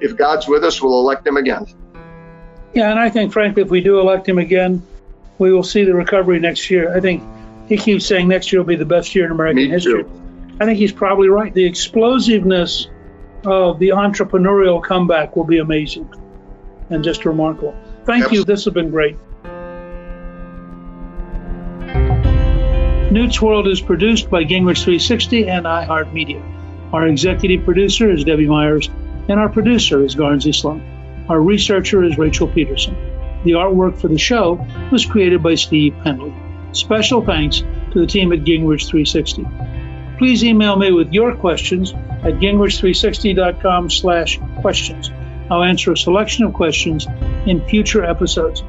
if 0.00 0.16
God's 0.16 0.48
with 0.48 0.64
us, 0.64 0.82
we'll 0.82 0.98
elect 0.98 1.26
him 1.26 1.36
again. 1.36 1.66
Yeah, 2.74 2.90
and 2.90 2.98
I 2.98 3.08
think, 3.08 3.32
frankly, 3.32 3.62
if 3.62 3.70
we 3.70 3.80
do 3.80 4.00
elect 4.00 4.28
him 4.28 4.38
again, 4.38 4.82
we 5.38 5.52
will 5.52 5.62
see 5.62 5.84
the 5.84 5.94
recovery 5.94 6.40
next 6.40 6.68
year. 6.68 6.94
I 6.94 7.00
think 7.00 7.22
he 7.68 7.76
keeps 7.76 8.06
saying 8.06 8.28
next 8.28 8.52
year 8.52 8.60
will 8.60 8.66
be 8.66 8.76
the 8.76 8.84
best 8.84 9.14
year 9.14 9.26
in 9.26 9.30
American 9.30 9.56
Me 9.56 9.68
history. 9.68 10.02
Too. 10.02 10.25
I 10.58 10.64
think 10.64 10.78
he's 10.78 10.92
probably 10.92 11.28
right. 11.28 11.52
The 11.52 11.64
explosiveness 11.64 12.88
of 13.44 13.78
the 13.78 13.90
entrepreneurial 13.90 14.82
comeback 14.82 15.36
will 15.36 15.44
be 15.44 15.58
amazing 15.58 16.10
and 16.90 17.04
just 17.04 17.24
remarkable. 17.24 17.76
Thank 18.04 18.32
you. 18.32 18.44
This 18.44 18.64
has 18.64 18.72
been 18.72 18.90
great. 18.90 19.16
Newt's 23.12 23.40
World 23.40 23.68
is 23.68 23.80
produced 23.80 24.30
by 24.30 24.44
Gingrich 24.44 24.82
360 24.82 25.48
and 25.48 25.64
iHeartMedia. 25.66 26.42
Our 26.92 27.06
executive 27.06 27.64
producer 27.64 28.10
is 28.10 28.24
Debbie 28.24 28.48
Myers, 28.48 28.88
and 29.28 29.40
our 29.40 29.48
producer 29.48 30.04
is 30.04 30.14
Garnsey 30.14 30.54
Sloan. 30.54 30.82
Our 31.28 31.40
researcher 31.40 32.04
is 32.04 32.18
Rachel 32.18 32.48
Peterson. 32.48 32.94
The 33.44 33.52
artwork 33.52 33.98
for 33.98 34.08
the 34.08 34.18
show 34.18 34.64
was 34.90 35.04
created 35.04 35.42
by 35.42 35.54
Steve 35.54 35.94
Penley. 36.02 36.34
Special 36.72 37.24
thanks 37.24 37.62
to 37.92 38.00
the 38.00 38.06
team 38.06 38.32
at 38.32 38.40
Gingrich 38.40 38.88
360. 38.88 39.46
Please 40.18 40.44
email 40.44 40.76
me 40.76 40.92
with 40.92 41.12
your 41.12 41.34
questions 41.36 41.92
at 41.92 42.40
gingrich360.com 42.40 43.90
slash 43.90 44.40
questions. 44.60 45.10
I'll 45.50 45.62
answer 45.62 45.92
a 45.92 45.96
selection 45.96 46.44
of 46.44 46.54
questions 46.54 47.06
in 47.46 47.66
future 47.68 48.04
episodes. 48.04 48.64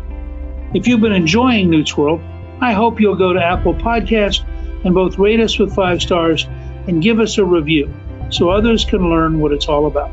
If 0.74 0.88
you've 0.88 1.02
been 1.02 1.14
enjoying 1.14 1.70
Newt's 1.70 1.96
World, 1.96 2.22
I 2.60 2.74
hope 2.74 3.00
you'll 3.00 3.16
go 3.16 3.34
to 3.34 3.44
Apple 3.44 3.74
Podcast 3.74 4.44
and 4.84 4.94
both 4.94 5.18
rate 5.18 5.40
us 5.40 5.58
with 5.58 5.74
five 5.74 6.02
stars 6.02 6.46
and 6.88 7.02
give 7.02 7.20
us 7.20 7.38
a 7.38 7.46
review 7.46 7.94
so 8.30 8.50
others 8.50 8.84
can 8.84 9.10
learn 9.10 9.40
what 9.40 9.54
it's 9.54 9.68
all 9.68 9.88
about. 9.88 10.12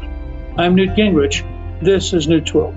I'm 0.56 0.74
Newt 0.74 0.90
Gingrich. 0.90 1.44
This 1.80 2.12
is 2.12 2.28
Newt's 2.28 2.54
World. 2.54 2.76